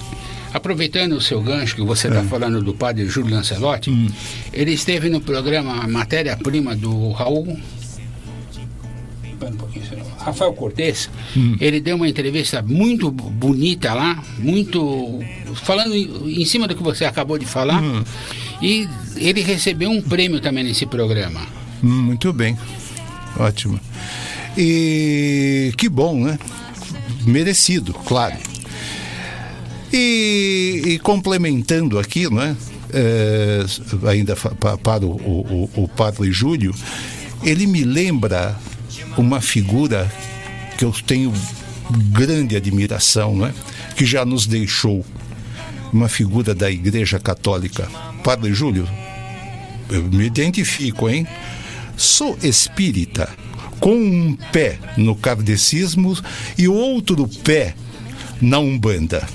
[0.53, 2.25] Aproveitando o seu gancho que você está é.
[2.25, 4.09] falando do padre Júlio Lancelotti, hum.
[4.53, 7.59] ele esteve no programa Matéria-Prima do Raul.
[10.19, 11.57] Rafael Cortes, hum.
[11.61, 15.21] ele deu uma entrevista muito bonita lá, muito
[15.55, 17.83] falando em cima do que você acabou de falar.
[17.83, 18.03] Hum.
[18.63, 21.41] E ele recebeu um prêmio também nesse programa.
[21.83, 22.57] Hum, muito bem.
[23.39, 23.79] Ótimo.
[24.57, 26.39] E que bom, né?
[27.27, 28.37] Merecido, claro.
[29.93, 32.57] E, e complementando aqui, né?
[32.93, 33.65] É,
[34.09, 36.73] ainda para o, o, o Padre Júlio,
[37.43, 38.57] ele me lembra
[39.17, 40.11] uma figura
[40.77, 41.33] que eu tenho
[42.11, 43.53] grande admiração, né?
[43.97, 45.05] que já nos deixou,
[45.93, 47.89] uma figura da Igreja Católica,
[48.25, 48.89] Padre Júlio,
[49.89, 51.27] eu me identifico, hein?
[51.97, 53.29] Sou espírita,
[53.79, 56.19] com um pé no kardecismo
[56.59, 57.77] e outro pé
[58.41, 59.29] na Umbanda.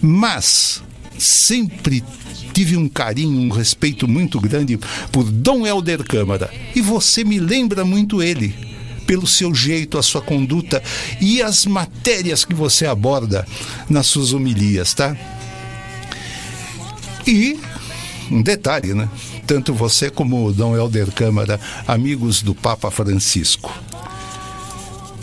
[0.00, 0.82] Mas
[1.16, 2.02] sempre
[2.52, 4.78] tive um carinho, um respeito muito grande
[5.12, 6.50] por Dom Helder Câmara.
[6.74, 8.54] E você me lembra muito ele,
[9.06, 10.82] pelo seu jeito, a sua conduta
[11.20, 13.46] e as matérias que você aborda
[13.88, 15.16] nas suas homilias, tá?
[17.26, 17.58] E
[18.30, 19.08] um detalhe, né?
[19.46, 23.72] Tanto você como o Dom Helder Câmara, amigos do Papa Francisco.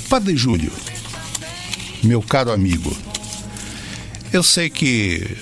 [0.09, 0.71] Padre Júlio,
[2.03, 2.95] meu caro amigo,
[4.31, 5.37] eu sei que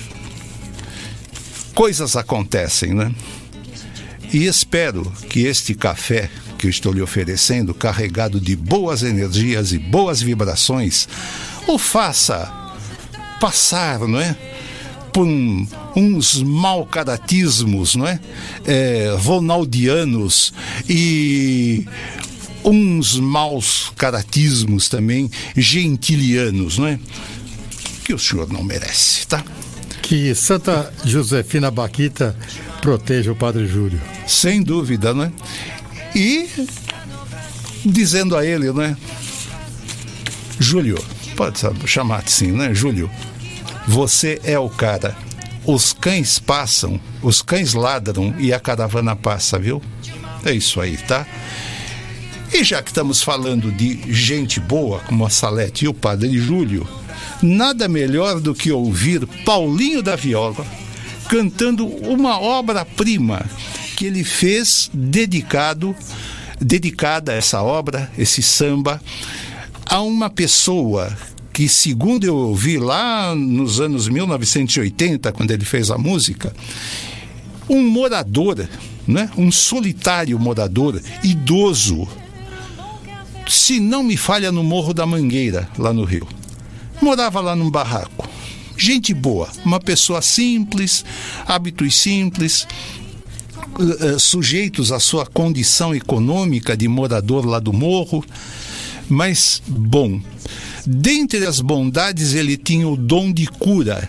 [1.74, 3.14] coisas acontecem, né?
[4.32, 6.30] E espero que este café
[6.62, 11.08] que eu estou lhe oferecendo, carregado de boas energias e boas vibrações,
[11.66, 12.52] o faça
[13.40, 14.36] passar, não é?
[15.12, 15.66] por um,
[15.96, 18.20] uns mal caratismos, não é?
[18.64, 19.12] é?
[19.18, 20.54] Ronaldianos
[20.88, 21.84] e
[22.64, 26.98] uns maus caratismos também gentilianos, não é?
[28.04, 29.44] Que o senhor não merece, tá?
[30.00, 32.36] Que Santa Josefina Baquita
[32.80, 34.00] proteja o Padre Júlio.
[34.28, 35.32] Sem dúvida, não é?
[36.14, 36.48] E
[37.84, 38.96] dizendo a ele, não é?
[40.58, 41.02] Júlio,
[41.36, 42.74] pode chamar assim, né?
[42.74, 43.10] Júlio,
[43.86, 45.16] você é o cara.
[45.64, 49.80] Os cães passam, os cães ladram e a caravana passa, viu?
[50.44, 51.26] É isso aí, tá?
[52.52, 56.86] E já que estamos falando de gente boa, como a Salete e o Padre Júlio,
[57.40, 60.66] nada melhor do que ouvir Paulinho da Viola
[61.28, 63.42] cantando uma obra-prima
[64.02, 65.94] que ele fez dedicado
[66.60, 69.00] dedicada essa obra, esse samba,
[69.86, 71.16] a uma pessoa
[71.52, 76.52] que, segundo eu ouvi lá nos anos 1980, quando ele fez a música,
[77.68, 78.68] um morador,
[79.06, 79.30] né?
[79.38, 82.08] um solitário morador, idoso,
[83.46, 86.26] se não me falha, no Morro da Mangueira, lá no Rio.
[87.00, 88.28] Morava lá num barraco.
[88.76, 91.04] Gente boa, uma pessoa simples,
[91.46, 92.66] hábitos simples,
[93.78, 98.24] uh, uh, sujeitos à sua condição econômica de morador lá do morro,
[99.08, 100.20] mas bom.
[100.86, 104.08] Dentre as bondades, ele tinha o dom de cura.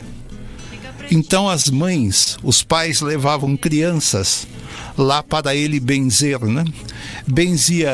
[1.11, 4.47] Então as mães, os pais levavam crianças
[4.97, 6.63] lá para ele benzer, né?
[7.27, 7.91] Benzia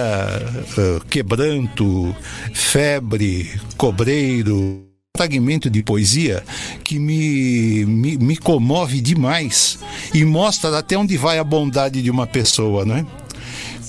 [0.77, 2.15] uh, quebranto,
[2.53, 4.88] febre, cobreiro,
[5.19, 6.41] fragmento de poesia
[6.81, 9.77] que me, me, me, comove demais
[10.13, 13.05] e mostra até onde vai a bondade de uma pessoa, né?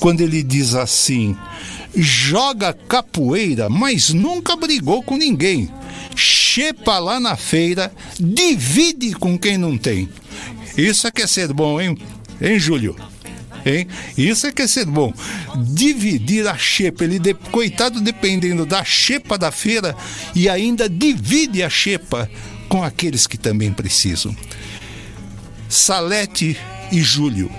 [0.00, 1.36] Quando ele diz assim:
[1.94, 5.70] joga capoeira, mas nunca brigou com ninguém.
[6.16, 10.08] Chepa lá na feira, divide com quem não tem.
[10.76, 11.96] Isso é que é ser bom, hein?
[12.40, 12.96] Hein, Júlio?
[13.64, 13.86] Hein?
[14.16, 15.12] Isso é que é ser bom.
[15.56, 17.34] Dividir a xepa, ele de...
[17.34, 19.96] coitado dependendo da xepa da feira
[20.34, 22.30] e ainda divide a xepa
[22.68, 24.34] com aqueles que também precisam.
[25.68, 26.56] Salete
[26.90, 27.50] e Júlio,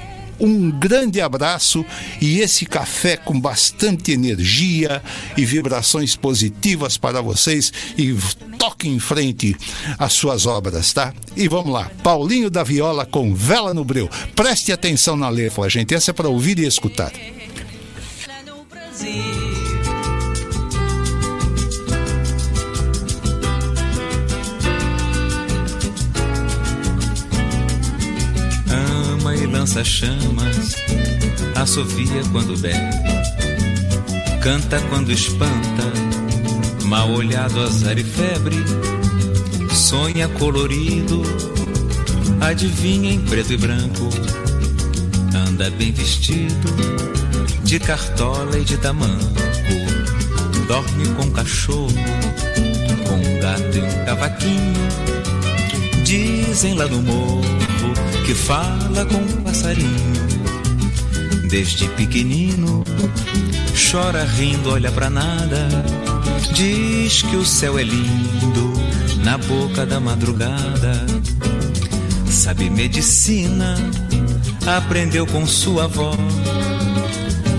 [0.41, 1.85] um grande abraço
[2.19, 5.01] e esse café com bastante energia
[5.37, 8.13] e vibrações positivas para vocês e
[8.57, 9.55] toque em frente
[9.97, 11.13] as suas obras, tá?
[11.35, 14.09] E vamos lá, Paulinho da Viola com Vela no Breu.
[14.35, 17.11] Preste atenção na letra, gente, essa é para ouvir e escutar.
[19.01, 19.60] Ama
[29.61, 30.75] lança chamas,
[31.55, 32.97] assovia quando bebe,
[34.41, 35.83] canta quando espanta,
[36.85, 38.55] mal olhado azar e febre,
[39.71, 41.21] sonha colorido,
[42.39, 44.09] adivinha em preto e branco,
[45.47, 46.67] anda bem vestido,
[47.63, 49.29] de cartola e de tamanco,
[50.67, 51.93] dorme com cachorro,
[53.07, 54.81] com um gato e um cavaquinho.
[56.03, 57.61] Dizem lá no morro
[58.25, 60.21] que fala com um passarinho.
[61.49, 62.83] Desde pequenino,
[63.91, 65.67] chora rindo, olha pra nada.
[66.53, 68.73] Diz que o céu é lindo
[69.23, 71.05] na boca da madrugada.
[72.29, 73.75] Sabe medicina,
[74.77, 76.15] aprendeu com sua avó.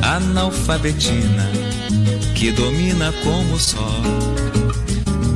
[0.03, 1.51] Analfabetina,
[2.35, 4.03] que domina como só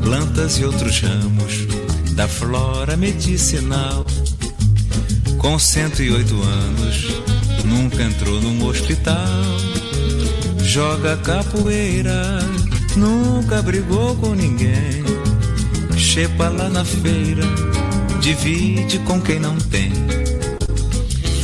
[0.03, 1.67] plantas e outros ramos
[2.13, 4.07] da flora medicinal.
[5.47, 7.07] Com 108 anos,
[7.65, 9.15] nunca entrou num hospital.
[10.59, 12.41] Joga capoeira,
[12.97, 15.05] nunca brigou com ninguém.
[15.97, 17.45] Chepa lá na feira,
[18.21, 19.93] divide com quem não tem.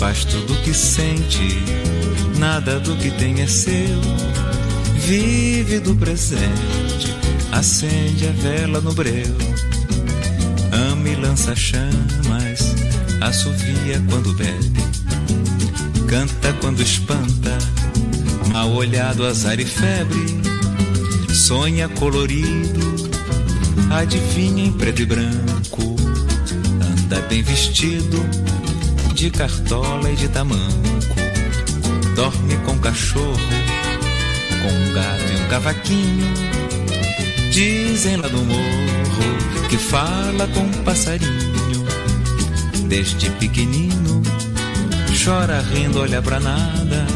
[0.01, 1.63] Faz tudo o que sente,
[2.41, 4.01] nada do que tem é seu.
[4.97, 7.17] Vive do presente,
[7.53, 9.37] acende a vela no breu.
[10.91, 12.42] Ama e lança chamas,
[13.27, 14.73] assovia quando bebe,
[16.09, 17.57] canta quando espanta,
[18.53, 20.41] mal olhado azar e febre,
[21.33, 23.11] sonha colorido,
[23.91, 25.97] adivinha em preto e branco,
[26.81, 28.25] anda bem vestido,
[29.15, 31.15] de cartola e de tamanco,
[32.17, 33.39] dorme com cachorro,
[34.63, 36.33] com um gato e um cavaquinho.
[37.53, 41.52] Dizem lá no morro que fala com um passarinho.
[42.93, 44.21] Desde pequenino,
[45.25, 47.07] chora rindo, olha pra nada.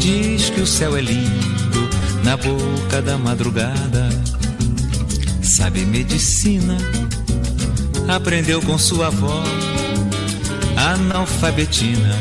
[0.00, 1.90] Diz que o céu é lindo
[2.24, 4.08] na boca da madrugada.
[5.42, 6.78] Sabe medicina,
[8.08, 9.42] aprendeu com sua avó.
[10.74, 12.16] Analfabetina,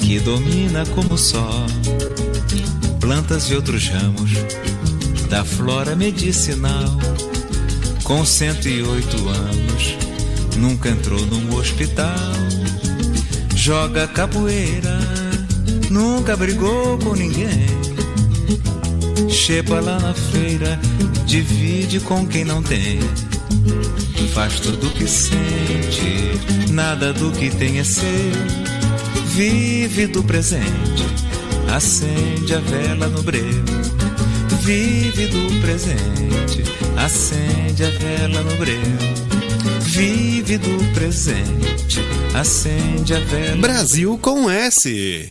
[0.00, 1.64] que domina como só
[2.98, 4.32] plantas e outros ramos
[5.30, 6.98] da flora medicinal.
[8.02, 10.01] Com 108 anos,
[10.56, 12.32] nunca entrou num hospital.
[13.54, 14.98] Joga capoeira,
[15.90, 17.66] nunca brigou com ninguém.
[19.28, 20.78] Chepa lá na feira,
[21.26, 22.98] divide com quem não tem.
[24.34, 28.06] Faz tudo o que sente, nada do que tem é seu.
[29.26, 31.06] Vive do presente,
[31.68, 33.62] acende a vela no breu
[34.62, 36.62] vive do presente,
[36.96, 39.31] acende a vela no breu.
[39.94, 42.00] Vive do presente,
[42.34, 43.60] acende a vela.
[43.60, 45.30] Brasil com S.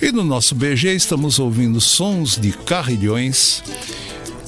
[0.00, 3.62] E no nosso BG estamos ouvindo sons de carrilhões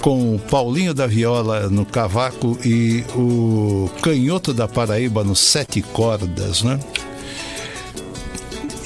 [0.04, 6.62] com o Paulinho da Viola no cavaco e o Canhoto da Paraíba no sete cordas,
[6.62, 6.78] né?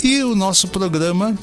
[0.00, 1.36] E o nosso programa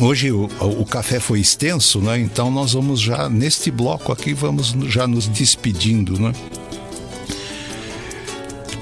[0.00, 2.18] Hoje o, o, café foi extenso, né?
[2.18, 6.32] Então nós vamos já neste bloco aqui vamos já nos despedindo, né?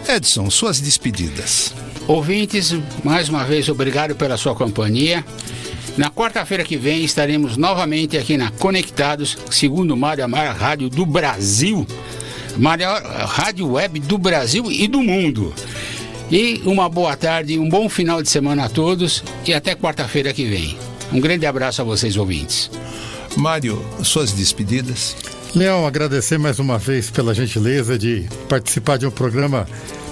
[0.09, 1.75] Edson, suas despedidas.
[2.07, 2.75] Ouvintes,
[3.05, 5.23] mais uma vez obrigado pela sua companhia.
[5.99, 11.85] Na quarta-feira que vem estaremos novamente aqui na Conectados, segundo Mário Amar, rádio do Brasil,
[12.57, 15.53] maior rádio web do Brasil e do mundo.
[16.31, 20.45] E uma boa tarde, um bom final de semana a todos e até quarta-feira que
[20.45, 20.79] vem.
[21.13, 22.71] Um grande abraço a vocês, ouvintes.
[23.37, 25.17] Mário, suas despedidas.
[25.53, 29.67] Leão, agradecer mais uma vez pela gentileza de participar de um programa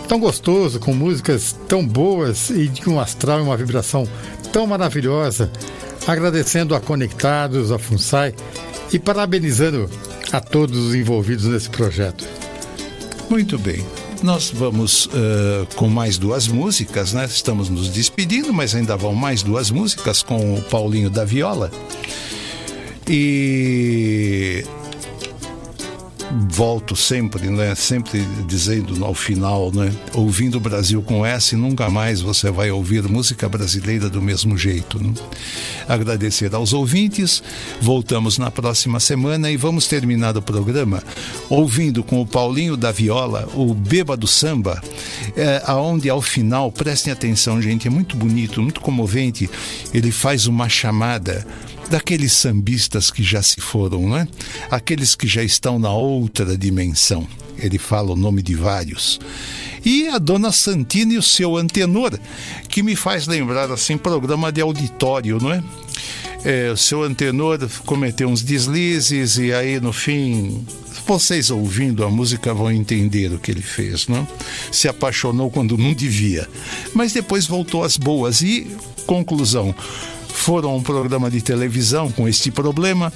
[0.07, 4.09] tão gostoso, com músicas tão boas e de um astral e uma vibração
[4.53, 5.51] tão maravilhosa.
[6.07, 8.35] Agradecendo a Conectados, a FUNSAI
[8.93, 9.91] e parabenizando
[10.33, 12.24] a todos os envolvidos nesse projeto.
[13.28, 13.85] Muito bem.
[14.23, 17.24] Nós vamos uh, com mais duas músicas, né?
[17.27, 21.70] Estamos nos despedindo, mas ainda vão mais duas músicas com o Paulinho da Viola.
[23.09, 24.65] E
[26.48, 27.74] volto sempre, né?
[27.74, 29.93] Sempre dizendo ao final, né?
[30.12, 35.03] Ouvindo o Brasil com S, nunca mais você vai ouvir música brasileira do mesmo jeito.
[35.03, 35.12] Né?
[35.89, 37.43] Agradecer aos ouvintes.
[37.81, 41.03] Voltamos na próxima semana e vamos terminar o programa
[41.48, 44.82] ouvindo com o Paulinho da Viola o Bêbado Samba,
[45.36, 49.48] é, aonde ao final, prestem atenção, gente, é muito bonito, muito comovente.
[49.93, 51.47] Ele faz uma chamada
[51.89, 54.27] daqueles sambistas que já se foram, né?
[54.71, 57.27] Aqueles que já estão na outra dimensão.
[57.59, 59.19] Ele fala o nome de vários.
[59.85, 62.19] E a dona Santina e o seu antenor,
[62.69, 65.63] que me faz lembrar assim programa de auditório, não é?
[66.45, 70.67] é o seu antenor cometeu uns deslizes e aí no fim
[71.07, 74.27] vocês ouvindo a música vão entender o que ele fez, não?
[74.73, 76.49] Se apaixonou quando não devia,
[76.93, 78.67] mas depois voltou às boas e
[79.07, 79.73] conclusão
[80.47, 83.12] foram a um programa de televisão com este problema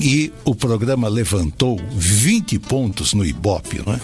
[0.00, 4.00] e o programa levantou 20 pontos no Ibope, é?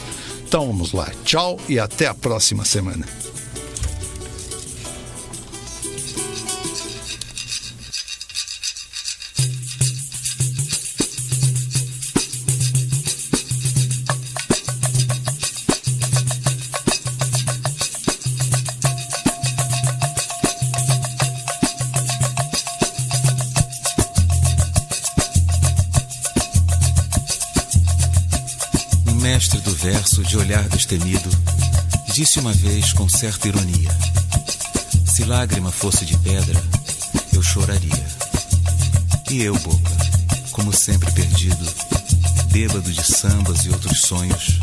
[0.47, 1.11] Então vamos lá.
[1.25, 3.07] Tchau e até a próxima semana.
[30.85, 31.31] Destemido,
[32.13, 33.91] disse uma vez com certa ironia:
[35.07, 36.63] Se lágrima fosse de pedra,
[37.33, 38.07] eu choraria.
[39.31, 39.91] E eu, boca,
[40.53, 41.75] como sempre perdido,
[42.51, 44.61] bêbado de sambas e outros sonhos,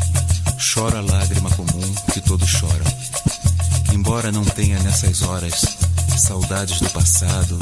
[0.58, 2.86] choro a lágrima comum que todos choram.
[3.92, 5.60] Embora não tenha nessas horas
[6.16, 7.58] saudades do passado,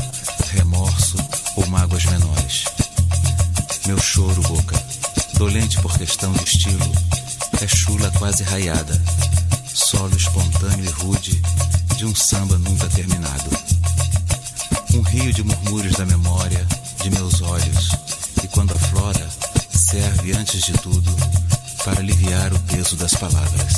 [0.52, 1.16] remorso
[1.56, 2.64] ou mágoas menores.
[3.86, 4.76] Meu choro, boca,
[5.34, 6.92] dolente por questão de estilo,
[7.62, 9.02] é chula quase raiada,
[9.66, 11.42] solo espontâneo e rude
[11.96, 13.50] de um samba nunca terminado.
[14.94, 16.66] Um rio de murmúrios da memória,
[17.02, 17.90] de meus olhos,
[18.42, 19.28] e quando aflora,
[19.70, 21.14] serve antes de tudo
[21.84, 23.69] para aliviar o peso das palavras,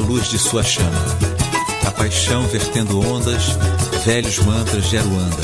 [0.00, 0.90] luz de sua chama.
[1.86, 3.56] A paixão vertendo ondas,
[4.04, 5.42] velhos mantras de Aruanda.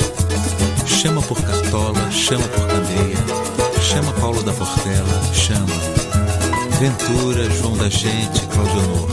[0.86, 3.16] Chama por Cartola, chama por Candeia,
[3.80, 5.66] chama Paulo da Portela, chama.
[6.80, 9.08] Ventura, João da Gente, Claudionor.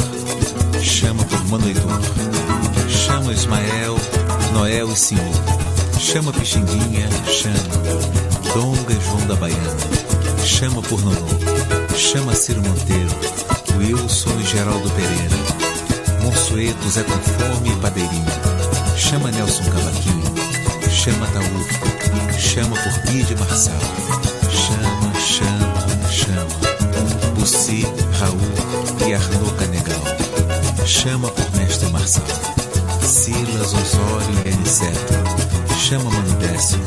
[0.82, 2.02] Chama por Manoidor.
[2.90, 3.96] Chama Ismael,
[4.54, 5.34] Noel e Senhor.
[6.00, 8.04] Chama Pixinguinha, chama.
[8.54, 9.78] Donga e João da Baiana.
[10.46, 11.28] Chama por Nonô.
[11.96, 13.32] Chama Ciro Monteiro.
[13.78, 15.36] Wilson e Geraldo Pereira.
[16.22, 18.32] Monsueto, Zé Conforme e Padeirinha.
[18.98, 20.34] Chama Nelson Cavaquinho.
[20.90, 22.40] Chama Taú.
[22.40, 23.80] Chama por Bide Marçal.
[24.50, 26.64] Chama, chama, chama.
[27.44, 27.86] Debussy,
[28.20, 30.86] Raul e Arnaud Canegal.
[30.86, 32.24] Chama por Mestre Marçal.
[33.02, 35.14] Silas, Osório e Aniceto.
[35.78, 36.80] Chama Mano Décio.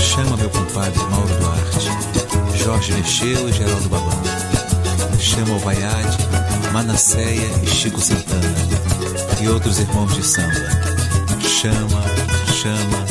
[0.00, 2.58] Chama meu compadre Mauro Duarte.
[2.58, 4.33] Jorge Mexeu e Geraldo Babão.
[5.24, 6.18] Chama o Vaiade,
[6.70, 8.42] Manasseia e Chico Santana.
[9.40, 10.52] E outros irmãos de samba.
[11.40, 12.04] Chama,
[12.52, 13.03] chama.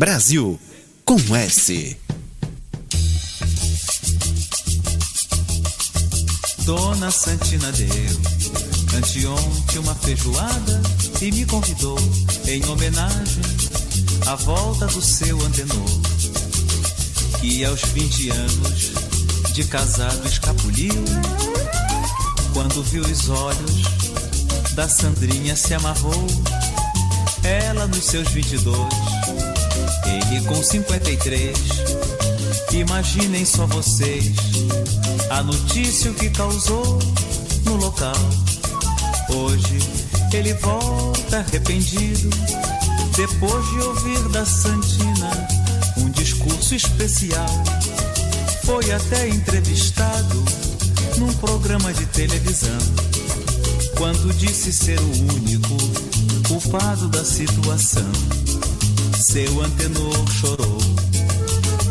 [0.00, 0.58] Brasil
[1.04, 1.96] com S.
[6.64, 7.86] Dona Santina deu
[8.96, 10.82] anteontem uma feijoada
[11.20, 11.98] e me convidou
[12.46, 13.42] em homenagem
[14.26, 16.00] à volta do seu antenor.
[17.42, 18.99] Que aos 20 anos
[19.62, 21.04] de casado escapuliu,
[22.54, 23.82] quando viu os olhos
[24.74, 26.26] da Sandrinha se amarrou.
[27.42, 28.76] Ela nos seus 22,
[30.06, 31.58] ele com 53.
[32.72, 34.34] Imaginem só vocês
[35.28, 36.98] a notícia que causou
[37.64, 38.16] no local.
[39.28, 39.78] Hoje
[40.32, 42.30] ele volta arrependido,
[43.14, 45.30] depois de ouvir da Santina
[45.98, 47.79] um discurso especial.
[48.64, 50.44] Foi até entrevistado
[51.18, 52.78] num programa de televisão,
[53.96, 55.76] quando disse ser o único
[56.48, 58.10] culpado da situação.
[59.18, 60.78] Seu antenor chorou,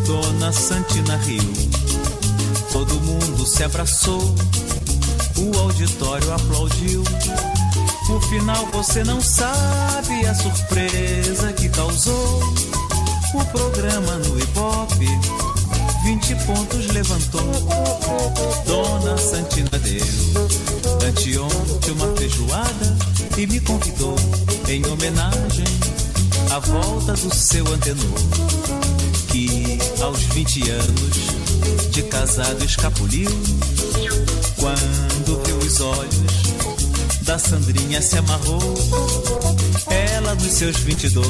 [0.06, 1.54] Dona Santina riu,
[2.72, 4.36] todo mundo se abraçou,
[5.38, 7.04] o auditório aplaudiu.
[8.10, 12.42] No final você não sabe a surpresa que causou
[13.36, 15.39] o programa no Ibope.
[16.10, 17.52] 20 pontos levantou,
[18.66, 22.98] Dona Santina deu anteontem uma feijoada
[23.38, 24.16] e me convidou
[24.68, 25.66] em homenagem
[26.50, 28.20] à volta do seu antenor
[29.28, 33.30] que aos 20 anos de casado escapuliu.
[34.56, 38.74] Quando viu os olhos da Sandrinha se amarrou
[39.92, 41.28] ela nos seus 22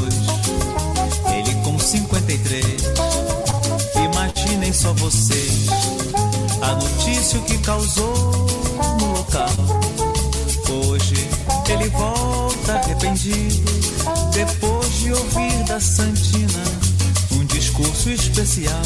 [1.34, 2.99] ele com 53
[4.40, 5.68] imaginem só vocês
[6.62, 8.32] a notícia que causou
[9.00, 9.50] no local
[10.70, 11.28] hoje
[11.70, 13.72] ele volta arrependido
[14.32, 16.64] depois de ouvir da Santina
[17.32, 18.82] um discurso especial.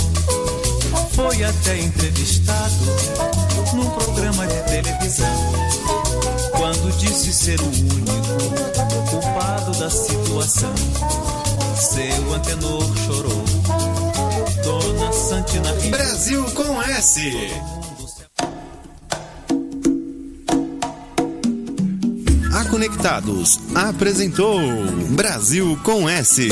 [1.11, 2.75] Foi até entrevistado
[3.73, 5.53] num programa de televisão.
[6.51, 10.73] Quando disse ser o único culpado da situação,
[11.75, 13.42] seu antenor chorou.
[14.63, 15.73] Dona Santina.
[15.89, 17.31] Brasil com S.
[22.53, 24.59] A Conectados apresentou
[25.11, 26.47] Brasil com S.